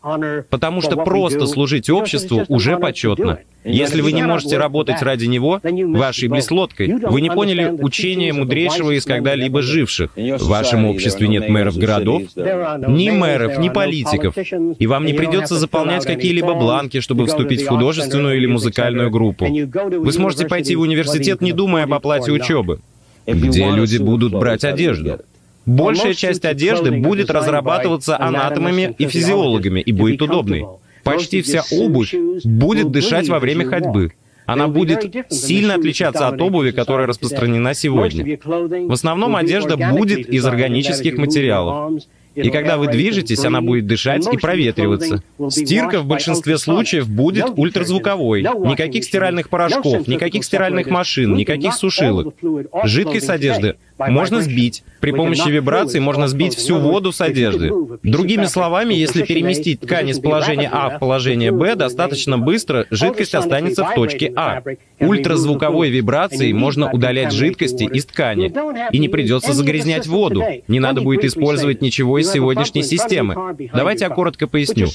потому 0.49 0.81
что 0.81 0.97
просто 0.97 1.45
служить 1.47 1.89
обществу 1.89 2.43
уже 2.47 2.77
почетно. 2.77 3.39
Если 3.63 4.01
вы 4.01 4.13
не 4.13 4.23
можете 4.23 4.57
работать 4.57 5.01
ради 5.01 5.25
него, 5.25 5.59
вы 5.61 6.05
ошиблись 6.05 6.51
лодкой. 6.51 6.93
Вы 6.93 7.21
не 7.21 7.29
поняли 7.29 7.69
учения 7.69 8.31
мудрейшего 8.31 8.91
из 8.91 9.05
когда-либо 9.05 9.61
живших. 9.61 10.11
В 10.15 10.47
вашем 10.47 10.85
обществе 10.85 11.27
нет 11.27 11.49
мэров 11.49 11.77
городов, 11.77 12.23
ни 12.35 13.09
мэров, 13.09 13.57
ни 13.57 13.69
политиков. 13.69 14.35
И 14.37 14.87
вам 14.87 15.05
не 15.05 15.13
придется 15.13 15.55
заполнять 15.55 16.05
какие-либо 16.05 16.53
бланки, 16.53 16.99
чтобы 16.99 17.25
вступить 17.27 17.63
в 17.63 17.67
художественную 17.67 18.37
или 18.37 18.45
музыкальную 18.45 19.09
группу. 19.09 19.45
Вы 19.47 20.11
сможете 20.11 20.47
пойти 20.47 20.75
в 20.75 20.81
университет, 20.81 21.41
не 21.41 21.51
думая 21.51 21.83
об 21.83 21.93
оплате 21.93 22.31
учебы 22.31 22.79
где 23.27 23.69
люди 23.69 23.97
будут 23.97 24.33
брать 24.33 24.63
одежду. 24.63 25.19
Большая 25.65 26.13
часть 26.13 26.45
одежды 26.45 26.91
будет 26.91 27.29
разрабатываться 27.29 28.19
анатомами 28.19 28.95
и 28.97 29.07
физиологами 29.07 29.81
и 29.81 29.91
будет 29.91 30.21
удобной. 30.21 30.65
Почти 31.03 31.41
вся 31.41 31.63
обувь 31.71 32.13
будет 32.43 32.91
дышать 32.91 33.27
во 33.29 33.39
время 33.39 33.65
ходьбы. 33.65 34.13
Она 34.45 34.69
будет 34.69 35.13
сильно 35.29 35.75
отличаться 35.75 36.29
от 36.29 36.41
обуви, 36.41 36.71
которая 36.71 37.05
распространена 37.05 37.73
сегодня. 37.73 38.39
В 38.45 38.93
основном 38.93 39.35
одежда 39.35 39.75
будет 39.75 40.29
из 40.29 40.45
органических 40.45 41.17
материалов. 41.17 42.01
И 42.43 42.49
когда 42.49 42.77
вы 42.77 42.87
движетесь, 42.87 43.43
она 43.43 43.61
будет 43.61 43.87
дышать 43.87 44.27
и 44.31 44.37
проветриваться. 44.37 45.23
Стирка 45.49 46.01
в 46.01 46.05
большинстве 46.05 46.57
случаев 46.57 47.09
будет 47.09 47.47
ультразвуковой. 47.55 48.41
Никаких 48.41 49.03
стиральных 49.03 49.49
порошков, 49.49 50.07
никаких 50.07 50.43
стиральных 50.43 50.87
машин, 50.87 51.35
никаких 51.35 51.73
сушилок. 51.73 52.35
Жидкость 52.83 53.29
одежды 53.29 53.77
можно 53.97 54.41
сбить. 54.41 54.83
При 54.99 55.11
помощи 55.11 55.49
вибраций 55.49 55.99
можно 55.99 56.27
сбить 56.27 56.55
всю 56.55 56.77
воду 56.77 57.11
с 57.11 57.21
одежды. 57.21 57.71
Другими 58.03 58.45
словами, 58.45 58.93
если 58.93 59.23
переместить 59.23 59.81
ткань 59.81 60.09
из 60.09 60.19
положения 60.19 60.69
А 60.71 60.89
в 60.89 60.99
положение 60.99 61.51
Б 61.51 61.75
достаточно 61.75 62.37
быстро, 62.37 62.85
жидкость 62.89 63.35
останется 63.35 63.83
в 63.83 63.93
точке 63.93 64.31
А. 64.35 64.61
Ультразвуковой 64.99 65.89
вибрацией 65.89 66.53
можно 66.53 66.91
удалять 66.91 67.31
жидкости 67.31 67.83
из 67.83 68.05
ткани. 68.05 68.51
И 68.91 68.99
не 68.99 69.09
придется 69.09 69.53
загрязнять 69.53 70.07
воду. 70.07 70.43
Не 70.67 70.79
надо 70.79 71.01
будет 71.01 71.25
использовать 71.25 71.81
ничего 71.81 72.19
из 72.19 72.31
сегодняшней 72.31 72.83
системы. 72.83 73.55
Давайте 73.73 74.05
я 74.05 74.09
коротко 74.09 74.47
поясню. 74.47 74.87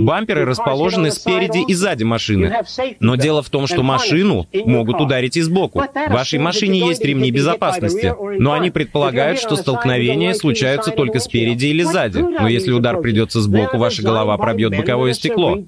Бамперы 0.00 0.44
расположены 0.44 1.10
спереди 1.10 1.64
и 1.66 1.74
сзади 1.74 2.04
машины. 2.04 2.54
Но 3.00 3.16
дело 3.16 3.42
в 3.42 3.50
том, 3.50 3.66
что 3.66 3.82
машину 3.82 4.46
могут 4.52 5.00
ударить 5.00 5.36
и 5.36 5.40
сбоку. 5.40 5.80
В 5.80 6.12
вашей 6.12 6.38
машине 6.38 6.80
есть 6.80 7.04
ремни 7.04 7.30
безопасности. 7.30 8.14
Но 8.38 8.47
они 8.52 8.70
предполагают, 8.70 9.38
что 9.38 9.56
столкновения 9.56 10.34
случаются 10.34 10.90
только 10.90 11.18
спереди 11.18 11.66
или 11.66 11.82
сзади. 11.82 12.18
Но 12.18 12.48
если 12.48 12.72
удар 12.72 13.00
придется 13.00 13.40
сбоку, 13.40 13.78
ваша 13.78 14.02
голова 14.02 14.36
пробьет 14.36 14.76
боковое 14.76 15.12
стекло. 15.12 15.58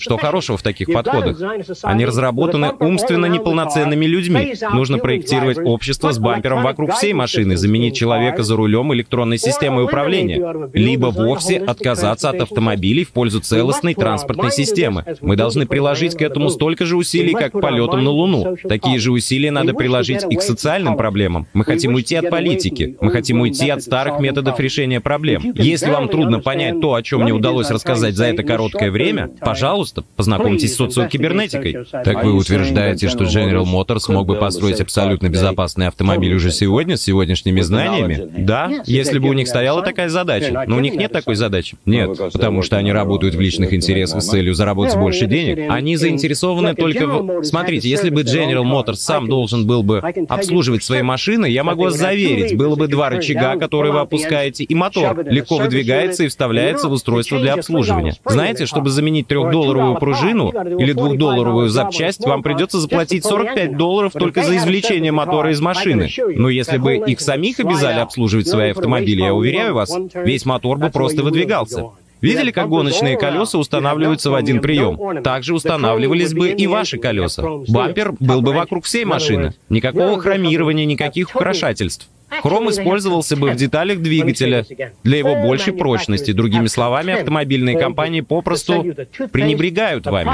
Что 0.00 0.16
хорошего 0.16 0.56
в 0.56 0.62
таких 0.62 0.92
подходах? 0.92 1.38
Они 1.82 2.04
разработаны 2.04 2.72
умственно 2.80 3.26
неполноценными 3.26 4.06
людьми. 4.06 4.54
Нужно 4.72 4.98
проектировать 4.98 5.58
общество 5.58 6.12
с 6.12 6.18
бампером 6.18 6.62
вокруг 6.62 6.92
всей 6.94 7.12
машины, 7.12 7.56
заменить 7.56 7.96
человека 7.96 8.42
за 8.42 8.56
рулем 8.56 8.92
электронной 8.94 9.38
системой 9.38 9.84
управления, 9.84 10.70
либо 10.72 11.06
вовсе 11.06 11.58
отказаться 11.58 12.30
от 12.30 12.40
автомобилей 12.40 13.04
в 13.04 13.10
пользу 13.10 13.40
целостной 13.40 13.94
транспортной 13.94 14.50
системы. 14.50 15.04
Мы 15.20 15.36
должны 15.36 15.66
приложить 15.66 16.16
к 16.16 16.22
этому 16.22 16.50
столько 16.50 16.84
же 16.84 16.96
усилий, 16.96 17.32
как 17.32 17.52
к 17.52 17.60
полетам 17.60 18.04
на 18.04 18.10
Луну. 18.10 18.56
Такие 18.68 18.98
же 18.98 19.12
усилия 19.12 19.50
надо 19.50 19.74
приложить 19.74 20.24
и 20.28 20.36
к 20.36 20.42
социальным 20.42 20.96
проблемам. 20.96 21.46
Мы 21.52 21.64
хотим 21.64 21.94
уйти 21.94 22.16
от 22.16 22.25
политики. 22.30 22.96
Мы 23.00 23.10
хотим 23.10 23.40
уйти 23.40 23.68
от 23.70 23.82
старых 23.82 24.20
методов 24.20 24.58
решения 24.60 25.00
проблем. 25.00 25.52
Если 25.54 25.90
вам 25.90 26.08
трудно 26.08 26.40
понять 26.40 26.80
то, 26.80 26.94
о 26.94 27.02
чем 27.02 27.22
мне 27.22 27.32
удалось 27.32 27.70
рассказать 27.70 28.14
за 28.14 28.26
это 28.26 28.42
короткое 28.42 28.90
время, 28.90 29.30
пожалуйста, 29.40 30.04
познакомьтесь 30.16 30.74
с 30.74 30.76
социокибернетикой. 30.76 31.86
Так 31.90 32.24
вы 32.24 32.34
утверждаете, 32.34 33.08
что 33.08 33.24
General 33.24 33.64
Motors 33.64 34.12
мог 34.12 34.26
бы 34.26 34.36
построить 34.36 34.80
абсолютно 34.80 35.28
безопасный 35.28 35.88
автомобиль 35.88 36.34
уже 36.34 36.50
сегодня, 36.50 36.96
с 36.96 37.02
сегодняшними 37.02 37.60
знаниями? 37.60 38.28
Да, 38.38 38.70
если 38.86 39.18
бы 39.18 39.28
у 39.28 39.32
них 39.32 39.48
стояла 39.48 39.82
такая 39.82 40.08
задача. 40.08 40.64
Но 40.66 40.76
у 40.76 40.80
них 40.80 40.94
нет 40.94 41.12
такой 41.12 41.34
задачи. 41.34 41.76
Нет, 41.84 42.16
потому 42.32 42.62
что 42.62 42.76
они 42.76 42.92
работают 42.92 43.34
в 43.34 43.40
личных 43.40 43.72
интересах 43.72 44.22
с 44.22 44.28
целью 44.28 44.54
заработать 44.54 44.96
больше 44.96 45.26
денег. 45.26 45.70
Они 45.70 45.96
заинтересованы 45.96 46.74
только 46.74 47.06
в... 47.06 47.44
Смотрите, 47.44 47.88
если 47.88 48.10
бы 48.10 48.22
General 48.22 48.64
Motors 48.64 48.96
сам 48.96 49.28
должен 49.28 49.66
был 49.66 49.82
бы 49.82 49.98
обслуживать 50.28 50.84
свои 50.84 51.02
машины, 51.02 51.46
я 51.46 51.64
могу 51.64 51.84
вас 51.84 51.96
заверить, 51.96 52.15
было 52.56 52.76
бы 52.76 52.88
два 52.88 53.10
рычага, 53.10 53.58
которые 53.58 53.92
вы 53.92 54.00
опускаете, 54.00 54.64
и 54.64 54.74
мотор 54.74 55.24
легко 55.24 55.56
выдвигается 55.58 56.24
и 56.24 56.28
вставляется 56.28 56.88
в 56.88 56.92
устройство 56.92 57.38
для 57.40 57.54
обслуживания. 57.54 58.16
Знаете, 58.24 58.66
чтобы 58.66 58.90
заменить 58.90 59.26
трехдолларовую 59.28 59.96
пружину 59.96 60.52
или 60.78 60.92
двухдолларовую 60.92 61.68
запчасть, 61.68 62.24
вам 62.24 62.42
придется 62.42 62.78
заплатить 62.78 63.24
45 63.24 63.76
долларов 63.76 64.12
только 64.12 64.42
за 64.42 64.56
извлечение 64.56 65.12
мотора 65.12 65.50
из 65.50 65.60
машины. 65.60 66.10
Но 66.34 66.48
если 66.48 66.78
бы 66.78 66.96
их 66.96 67.20
самих 67.20 67.60
обязали 67.60 68.00
обслуживать 68.00 68.48
свои 68.48 68.70
автомобили, 68.70 69.22
я 69.22 69.34
уверяю 69.34 69.74
вас, 69.74 69.96
весь 70.14 70.44
мотор 70.44 70.78
бы 70.78 70.90
просто 70.90 71.22
выдвигался. 71.22 71.86
Видели, 72.20 72.50
как 72.50 72.68
гоночные 72.68 73.16
колеса 73.16 73.58
устанавливаются 73.58 74.30
в 74.30 74.34
один 74.34 74.60
прием? 74.60 75.22
Также 75.22 75.54
устанавливались 75.54 76.34
бы 76.34 76.50
и 76.50 76.66
ваши 76.66 76.98
колеса. 76.98 77.42
Бампер 77.68 78.12
был 78.18 78.42
бы 78.42 78.52
вокруг 78.52 78.84
всей 78.84 79.04
машины. 79.04 79.54
Никакого 79.68 80.20
хромирования, 80.20 80.84
никаких 80.84 81.34
украшательств. 81.34 82.08
Хром 82.28 82.68
использовался 82.70 83.36
бы 83.36 83.50
в 83.50 83.56
деталях 83.56 84.00
двигателя 84.00 84.64
для 85.04 85.18
его 85.18 85.36
большей 85.36 85.72
прочности. 85.72 86.32
Другими 86.32 86.66
словами, 86.66 87.14
автомобильные 87.14 87.78
компании 87.78 88.20
попросту 88.20 88.84
пренебрегают 89.30 90.06
вами. 90.06 90.30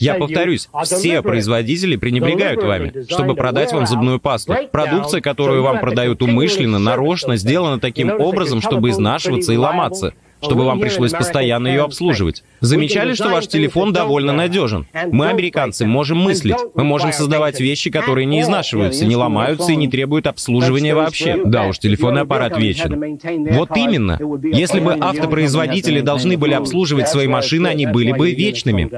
Я 0.00 0.14
повторюсь, 0.14 0.68
все 0.82 1.22
производители 1.22 1.96
пренебрегают 1.96 2.62
вами, 2.62 3.04
чтобы 3.08 3.34
продать 3.34 3.72
вам 3.72 3.86
зубную 3.86 4.18
пасту. 4.18 4.54
Продукция, 4.72 5.20
которую 5.20 5.62
вам 5.62 5.78
продают 5.78 6.22
умышленно, 6.22 6.78
нарочно, 6.78 7.36
сделана 7.36 7.78
таким 7.78 8.10
образом, 8.10 8.60
чтобы 8.60 8.90
изнашиваться 8.90 9.52
и 9.52 9.56
ломаться 9.56 10.14
чтобы 10.42 10.64
вам 10.64 10.80
пришлось 10.80 11.12
постоянно 11.12 11.68
ее 11.68 11.82
обслуживать. 11.82 12.42
Замечали, 12.60 13.14
что 13.14 13.28
ваш 13.28 13.46
телефон 13.46 13.92
довольно 13.92 14.32
надежен? 14.32 14.86
Мы, 15.10 15.28
американцы, 15.28 15.86
можем 15.86 16.18
мыслить. 16.18 16.56
Мы 16.74 16.84
можем 16.84 17.12
создавать 17.12 17.60
вещи, 17.60 17.90
которые 17.90 18.26
не 18.26 18.40
изнашиваются, 18.40 19.06
не 19.06 19.16
ломаются 19.16 19.72
и 19.72 19.76
не 19.76 19.88
требуют 19.88 20.26
обслуживания 20.26 20.94
вообще. 20.94 21.40
Да 21.44 21.66
уж, 21.66 21.78
телефонный 21.78 22.22
аппарат 22.22 22.56
вечен. 22.56 23.18
Вот 23.52 23.76
именно. 23.76 24.18
Если 24.44 24.80
бы 24.80 24.96
автопроизводители 24.98 26.00
должны 26.00 26.36
были 26.36 26.54
обслуживать 26.54 27.08
свои 27.08 27.26
машины, 27.26 27.68
они 27.68 27.86
были 27.86 28.12
бы 28.12 28.32
вечными. 28.32 28.90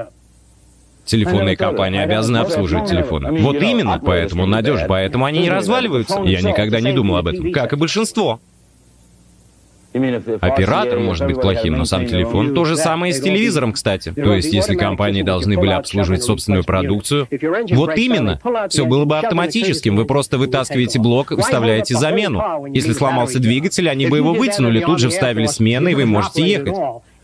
Телефонные 1.05 1.57
компании 1.57 1.99
обязаны 1.99 2.37
обслуживать 2.37 2.89
телефоны. 2.89 3.41
Вот 3.41 3.61
именно, 3.61 4.01
поэтому 4.03 4.45
надежно, 4.45 4.85
поэтому 4.87 5.25
они 5.25 5.39
не 5.39 5.49
разваливаются. 5.49 6.21
Я 6.23 6.41
никогда 6.41 6.79
не 6.79 6.93
думал 6.93 7.17
об 7.17 7.27
этом, 7.27 7.51
как 7.51 7.73
и 7.73 7.75
большинство. 7.75 8.39
Оператор 10.41 10.99
может 10.99 11.27
быть 11.27 11.39
плохим, 11.39 11.73
но 11.77 11.85
сам 11.85 12.05
телефон 12.07 12.53
то 12.53 12.65
же 12.65 12.75
самое 12.75 13.11
и 13.11 13.13
с 13.13 13.21
телевизором, 13.21 13.73
кстати. 13.73 14.11
То 14.11 14.33
есть, 14.33 14.51
если 14.53 14.75
компании 14.75 15.23
должны 15.23 15.57
были 15.57 15.71
обслуживать 15.71 16.23
собственную 16.23 16.63
продукцию, 16.63 17.27
вот 17.71 17.97
именно, 17.97 18.39
все 18.69 18.85
было 18.85 19.05
бы 19.05 19.17
автоматическим. 19.17 19.95
Вы 19.95 20.05
просто 20.05 20.37
вытаскиваете 20.37 20.99
блок 20.99 21.31
и 21.31 21.41
вставляете 21.41 21.95
замену. 21.95 22.65
Если 22.73 22.93
сломался 22.93 23.39
двигатель, 23.39 23.89
они 23.89 24.07
бы 24.07 24.17
его 24.17 24.33
вытянули, 24.33 24.79
тут 24.79 24.99
же 24.99 25.09
вставили 25.09 25.45
смены, 25.45 25.91
и 25.91 25.95
вы 25.95 26.05
можете 26.05 26.43
ехать. 26.43 26.75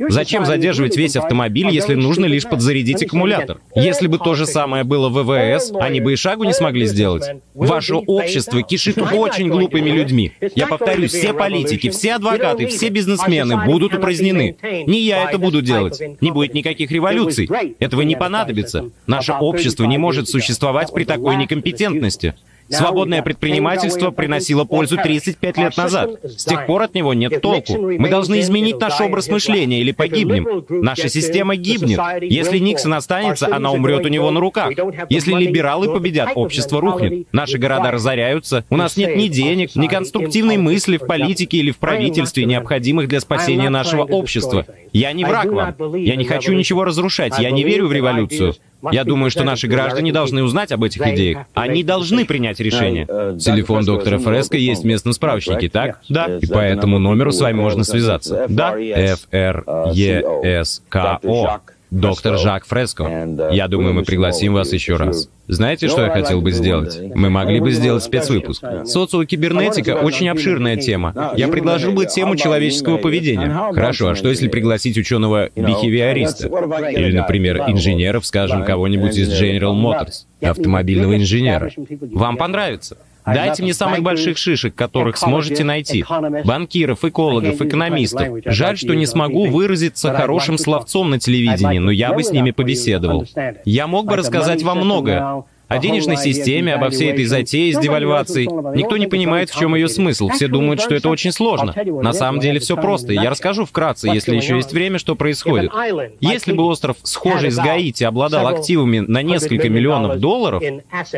Зачем 0.08 0.46
задерживать 0.46 0.96
весь 0.96 1.16
автомобиль, 1.18 1.70
если 1.70 1.96
нужно 1.96 2.26
лишь 2.26 2.46
подзарядить 2.46 3.04
аккумулятор? 3.04 3.60
Если 3.76 4.08
бы 4.08 4.18
то 4.18 4.34
же 4.34 4.46
самое 4.46 4.84
было 4.84 5.10
в 5.10 5.24
ВВС, 5.24 5.72
они 5.80 6.00
бы 6.00 6.14
и 6.14 6.16
шагу 6.16 6.46
не 6.46 6.54
смогли 6.54 6.86
сделать. 6.86 7.24
Ваше 7.54 7.96
общество 7.96 8.62
кишит 8.64 8.98
очень 8.98 9.50
глупыми 9.50 9.90
людьми. 9.90 10.32
Я 10.56 10.68
повторюсь, 10.68 11.12
все 11.12 11.34
политики, 11.34 11.90
все 11.90 12.14
адвокаты, 12.14 12.68
все 12.68 12.90
бизнесмены 12.90 13.66
будут 13.66 13.94
упразднены. 13.94 14.56
Не 14.88 15.02
я 15.02 15.26
это 15.26 15.38
буду 15.38 15.62
делать. 15.62 16.02
Не 16.22 16.32
будет 16.32 16.54
никаких 16.54 16.92
революций. 16.92 17.50
Этого 17.80 18.02
не 18.02 18.16
понадобится. 18.16 18.90
Наше 19.08 19.34
общество 19.34 19.84
не 19.86 19.98
может 19.98 20.30
существовать 20.30 20.94
при 20.94 21.04
такой 21.04 21.36
некомпетентности. 21.36 22.36
Свободное 22.70 23.22
предпринимательство 23.22 24.12
приносило 24.12 24.64
пользу 24.64 24.98
35 24.98 25.58
лет 25.58 25.78
назад. 25.78 26.12
С 26.24 26.46
тех 26.46 26.66
пор 26.66 26.84
от 26.84 26.94
него 26.94 27.14
нет 27.14 27.42
толку. 27.42 27.78
Мы 27.78 28.10
должны 28.10 28.40
изменить 28.42 28.80
наш 28.80 29.00
образ 29.02 29.28
мышления 29.28 29.82
или 29.82 29.92
погибнем. 29.92 30.66
Наша 30.70 31.10
система 31.10 31.56
гибнет. 31.56 32.00
Если 32.22 32.60
Никсон 32.60 32.94
останется, 32.94 33.48
она 33.54 33.72
умрет 33.72 34.06
у 34.06 34.10
него 34.10 34.32
на 34.32 34.40
руках. 34.40 34.72
Если 35.10 35.34
либералы 35.34 35.92
победят, 35.92 36.32
общество 36.36 36.82
рухнет. 36.82 37.28
Наши 37.32 37.58
города 37.58 37.92
разоряются. 37.92 38.66
У 38.70 38.78
нас 38.78 38.98
нет 38.98 39.16
ни 39.16 39.28
денег, 39.28 39.76
ни 39.76 39.88
конструктивной 39.88 40.58
мысли 40.58 40.98
в 40.98 41.06
политике 41.06 41.58
или 41.58 41.72
в 41.72 41.78
правительстве, 41.78 42.46
необходимых 42.46 43.08
для 43.08 43.20
спасения 43.20 43.70
нашего 43.70 44.04
общества. 44.04 44.66
Я 44.94 45.14
не 45.14 45.26
враг 45.26 45.48
вам. 45.48 45.96
Я 45.96 46.16
не 46.16 46.26
хочу 46.26 46.54
ничего 46.54 46.84
разрушать. 46.84 47.40
Я 47.40 47.52
не 47.52 47.64
верю 47.64 47.88
в 47.88 47.94
революцию. 47.94 48.56
Я 48.92 49.04
думаю, 49.04 49.32
что 49.32 49.44
наши 49.44 49.68
граждане 49.68 50.12
должны 50.12 50.44
узнать 50.44 50.72
об 50.72 50.84
этих 50.84 51.06
идеях. 51.08 51.46
Они 51.54 51.84
должны 51.84 52.26
принять 52.26 52.60
решение. 52.60 53.06
Телефон 53.38 53.86
доктора 53.86 54.18
Фреско 54.18 54.58
есть 54.58 54.84
в 54.84 54.86
местном 54.86 55.14
справочнике, 55.14 55.70
так? 55.70 56.00
Да. 56.10 56.38
И 56.42 56.46
по 56.46 56.60
этому 56.60 57.00
номеру 57.00 57.32
с 57.32 57.42
вами 57.42 57.58
можно 57.58 57.84
связаться. 57.84 58.46
Да. 58.50 58.78
Ф 58.80 59.28
Р 59.32 59.64
Е 59.94 60.64
С 60.64 60.82
К 60.90 61.20
О. 61.24 61.60
Доктор 61.92 62.38
Жак 62.38 62.66
Фреско. 62.66 63.50
Я 63.52 63.68
думаю, 63.68 63.94
мы 63.94 64.04
пригласим 64.04 64.54
вас 64.54 64.72
еще 64.74 64.96
раз. 64.96 65.30
Знаете, 65.48 65.88
что 65.88 66.04
я 66.04 66.12
хотел 66.12 66.42
бы 66.42 66.52
сделать? 66.52 67.00
Мы 67.16 67.30
могли 67.32 67.60
бы 67.60 67.72
сделать 67.72 68.04
спецвыпуск. 68.04 68.64
Социокибернетика— 68.86 69.96
очень 70.04 70.30
обширная 70.30 70.78
тема. 70.78 71.34
Я 71.36 71.48
предложил 71.48 71.92
бы 71.92 72.06
тему 72.06 72.36
человеческого 72.36 72.98
поведения. 72.98 73.72
Хорошо, 73.74 74.10
а 74.10 74.16
что 74.16 74.30
если 74.30 74.48
пригласить 74.48 74.98
ученого-бихевиориста? 74.98 76.48
Или, 76.92 77.18
например, 77.18 77.64
инженеров, 77.68 78.26
скажем, 78.26 78.64
кого-нибудь 78.64 79.18
из 79.18 79.30
General 79.30 79.74
Motors, 79.74 80.26
автомобильного 80.42 81.16
инженера? 81.18 81.72
Вам 82.12 82.38
понравится? 82.38 82.98
Дайте 83.34 83.64
мне 83.64 83.74
самых 83.74 84.02
больших 84.02 84.38
шишек, 84.38 84.76
которых 84.76 85.18
сможете 85.18 85.64
найти. 85.64 86.06
Банкиров, 86.44 87.04
экологов, 87.04 87.62
экономистов. 87.62 88.28
Жаль, 88.46 88.78
что 88.78 88.94
не 88.94 89.06
смогу 89.06 89.48
выразиться 89.48 90.14
хорошим 90.14 90.58
словцом 90.58 91.10
на 91.10 91.20
телевидении, 91.20 91.80
но 91.80 91.92
я 91.92 92.14
бы 92.14 92.24
с 92.24 92.32
ними 92.32 92.52
побеседовал. 92.52 93.26
Я 93.66 93.88
мог 93.88 94.06
бы 94.06 94.16
рассказать 94.16 94.64
вам 94.64 94.80
многое 94.80 95.44
о 95.70 95.78
денежной 95.78 96.18
системе, 96.18 96.74
обо 96.74 96.90
всей 96.90 97.12
этой 97.12 97.26
затее 97.26 97.74
с 97.74 97.80
девальвацией. 97.80 98.48
Никто 98.76 98.98
не 98.98 99.08
понимает, 99.08 99.50
в 99.50 99.58
чем 99.58 99.76
ее 99.76 99.88
смысл. 99.88 100.30
Все 100.30 100.48
думают, 100.48 100.82
что 100.82 100.96
это 100.96 101.10
очень 101.10 101.32
сложно. 101.32 101.74
На 102.02 102.12
самом 102.12 102.42
деле 102.42 102.60
все 102.60 102.76
просто. 102.76 103.14
Я 103.14 103.30
расскажу 103.30 103.66
вкратце, 103.66 104.10
если 104.10 104.36
еще 104.36 104.56
есть 104.56 104.74
время, 104.74 105.00
что 105.00 105.16
происходит. 105.16 105.72
Если 106.20 106.54
бы 106.54 106.64
остров, 106.64 106.98
схожий 107.04 107.52
с 107.52 107.58
Гаити, 107.58 108.04
обладал 108.04 108.48
активами 108.48 109.00
на 109.00 109.22
несколько 109.22 109.70
миллионов 109.70 110.20
долларов, 110.20 110.62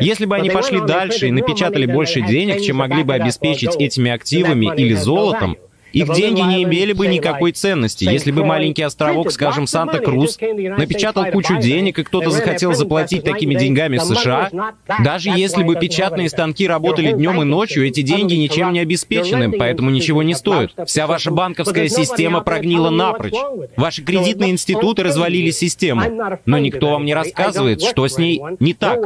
если 0.00 0.26
бы 0.26 0.36
они 0.36 0.50
пошли 0.50 0.80
дальше 0.80 1.28
и 1.28 1.30
напечатали 1.30 1.86
больше 1.86 2.20
денег, 2.20 2.60
чем 2.60 2.76
могли 2.76 3.02
бы 3.02 3.14
обеспечить 3.14 3.74
этими 3.76 4.10
активами 4.10 4.70
или 4.76 4.94
золотом, 4.94 5.56
их 5.92 6.12
деньги 6.14 6.40
не 6.40 6.62
имели 6.64 6.92
бы 6.92 7.06
никакой 7.06 7.52
ценности, 7.52 8.04
если 8.04 8.30
бы 8.30 8.44
маленький 8.44 8.82
островок, 8.82 9.30
скажем, 9.30 9.66
Санта-Крус, 9.66 10.38
напечатал 10.40 11.26
кучу 11.26 11.58
денег, 11.58 11.98
и 11.98 12.02
кто-то 12.02 12.30
захотел 12.30 12.74
заплатить 12.74 13.24
такими 13.24 13.54
деньгами 13.54 13.98
в 13.98 14.04
США. 14.04 14.50
Даже 15.04 15.30
если 15.30 15.62
бы 15.62 15.76
печатные 15.76 16.28
станки 16.28 16.66
работали 16.66 17.12
днем 17.12 17.42
и 17.42 17.44
ночью, 17.44 17.86
эти 17.86 18.02
деньги 18.02 18.34
ничем 18.34 18.72
не 18.72 18.80
обеспечены, 18.80 19.52
поэтому 19.52 19.90
ничего 19.90 20.22
не 20.22 20.34
стоят. 20.34 20.72
Вся 20.86 21.06
ваша 21.06 21.30
банковская 21.30 21.88
система 21.88 22.40
прогнила 22.40 22.90
напрочь. 22.90 23.34
Ваши 23.76 24.02
кредитные 24.02 24.50
институты 24.50 25.02
развалили 25.02 25.50
систему. 25.50 26.02
Но 26.46 26.58
никто 26.58 26.90
вам 26.90 27.04
не 27.04 27.14
рассказывает, 27.14 27.82
что 27.82 28.06
с 28.06 28.18
ней 28.18 28.40
не 28.60 28.74
так. 28.74 29.00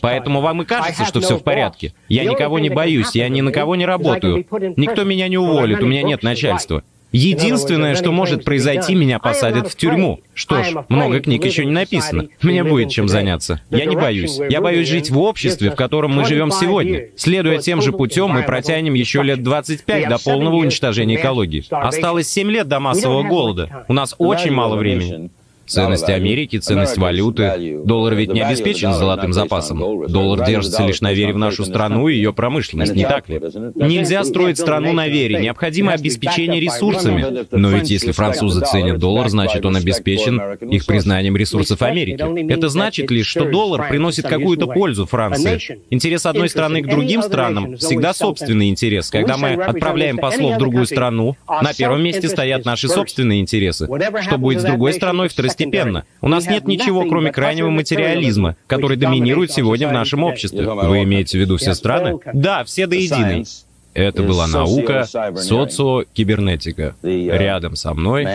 Поэтому 0.00 0.40
вам 0.40 0.62
и 0.62 0.64
кажется, 0.64 1.04
что 1.04 1.20
все 1.20 1.36
в 1.36 1.42
порядке. 1.42 1.94
Я 2.08 2.24
никого 2.24 2.58
не 2.58 2.70
боюсь, 2.70 3.14
я 3.14 3.28
ни 3.28 3.40
на 3.40 3.52
кого 3.52 3.76
не 3.76 3.86
работаю. 3.86 4.46
Никто 4.76 5.04
меня 5.04 5.28
не 5.28 5.38
уволит, 5.38 5.82
у 5.82 5.86
меня 5.86 6.02
нет 6.02 6.21
начальства. 6.22 6.82
Единственное, 7.12 7.94
что 7.94 8.10
может 8.10 8.42
произойти, 8.44 8.94
меня 8.94 9.18
посадят 9.18 9.68
в 9.68 9.76
тюрьму. 9.76 10.20
Что 10.34 10.64
ж, 10.64 10.72
много 10.88 11.20
книг 11.20 11.44
еще 11.44 11.66
не 11.66 11.72
написано. 11.72 12.28
Мне 12.40 12.64
будет 12.64 12.90
чем 12.90 13.06
заняться. 13.06 13.60
Я 13.70 13.84
не 13.84 13.96
боюсь. 13.96 14.40
Я 14.48 14.60
боюсь 14.62 14.88
жить 14.88 15.10
в 15.10 15.18
обществе, 15.18 15.70
в 15.70 15.74
котором 15.74 16.12
мы 16.12 16.24
живем 16.24 16.50
сегодня. 16.50 17.08
Следуя 17.16 17.58
тем 17.58 17.82
же 17.82 17.92
путем, 17.92 18.30
мы 18.30 18.42
протянем 18.42 18.94
еще 18.94 19.22
лет 19.22 19.42
25 19.42 20.08
до 20.08 20.18
полного 20.18 20.56
уничтожения 20.56 21.16
экологии. 21.16 21.64
Осталось 21.70 22.28
7 22.28 22.50
лет 22.50 22.66
до 22.66 22.80
массового 22.80 23.22
голода. 23.22 23.84
У 23.88 23.92
нас 23.92 24.14
очень 24.18 24.52
мало 24.52 24.76
времени. 24.76 25.30
Ценность 25.66 26.08
Америки, 26.08 26.58
ценность 26.58 26.98
валюты. 26.98 27.80
Доллар 27.84 28.14
ведь 28.14 28.32
не 28.32 28.40
обеспечен 28.40 28.92
золотым 28.92 29.32
запасом. 29.32 30.06
Доллар 30.08 30.44
держится 30.44 30.84
лишь 30.84 31.00
на 31.00 31.12
вере 31.12 31.32
в 31.32 31.38
нашу 31.38 31.64
страну 31.64 32.08
и 32.08 32.14
ее 32.14 32.32
промышленность, 32.32 32.94
не 32.94 33.04
так 33.04 33.28
ли? 33.28 33.40
Нельзя 33.74 34.24
строить 34.24 34.58
страну 34.58 34.92
на 34.92 35.08
вере, 35.08 35.40
необходимо 35.40 35.92
обеспечение 35.92 36.60
ресурсами. 36.60 37.46
Но 37.50 37.70
ведь 37.70 37.90
если 37.90 38.12
французы 38.12 38.64
ценят 38.64 38.98
доллар, 38.98 39.28
значит 39.28 39.64
он 39.64 39.76
обеспечен 39.76 40.40
их 40.60 40.86
признанием 40.86 41.36
ресурсов 41.36 41.82
Америки. 41.82 42.52
Это 42.52 42.68
значит 42.68 43.10
лишь, 43.10 43.26
что 43.26 43.44
доллар 43.44 43.88
приносит 43.88 44.26
какую-то 44.26 44.66
пользу 44.66 45.06
Франции. 45.06 45.80
Интерес 45.90 46.26
одной 46.26 46.48
страны 46.48 46.82
к 46.82 46.88
другим 46.88 47.22
странам 47.22 47.76
всегда 47.76 48.12
собственный 48.12 48.68
интерес. 48.68 49.10
Когда 49.10 49.36
мы 49.36 49.52
отправляем 49.52 50.18
послов 50.18 50.56
в 50.56 50.58
другую 50.58 50.86
страну, 50.86 51.36
на 51.48 51.72
первом 51.72 52.02
месте 52.02 52.28
стоят 52.28 52.64
наши 52.64 52.88
собственные 52.88 53.40
интересы. 53.40 53.88
Что 54.22 54.38
будет 54.38 54.60
с 54.60 54.64
другой 54.64 54.92
страной, 54.92 55.28
второстепенно 55.28 55.51
второстепенно. 55.52 56.04
У 56.20 56.28
нас 56.28 56.46
нет 56.46 56.66
ничего, 56.66 57.04
кроме 57.06 57.32
крайнего 57.32 57.70
материализма, 57.70 58.56
который 58.66 58.96
доминирует 58.96 59.52
сегодня 59.52 59.88
в 59.88 59.92
нашем 59.92 60.24
обществе. 60.24 60.68
Вы 60.68 61.02
имеете 61.04 61.38
в 61.38 61.40
виду 61.40 61.56
все 61.56 61.74
страны? 61.74 62.18
Да, 62.32 62.64
все 62.64 62.86
до 62.86 62.96
единой. 62.96 63.44
Это 63.94 64.22
была 64.22 64.46
наука, 64.46 65.04
социокибернетика. 65.04 66.94
Рядом 67.02 67.76
со 67.76 67.94
мной 67.94 68.26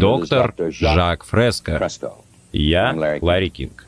доктор 0.00 0.54
Жак 0.70 1.24
Фреско. 1.24 1.88
Я 2.52 3.18
Ларри 3.20 3.50
Кинг. 3.50 3.85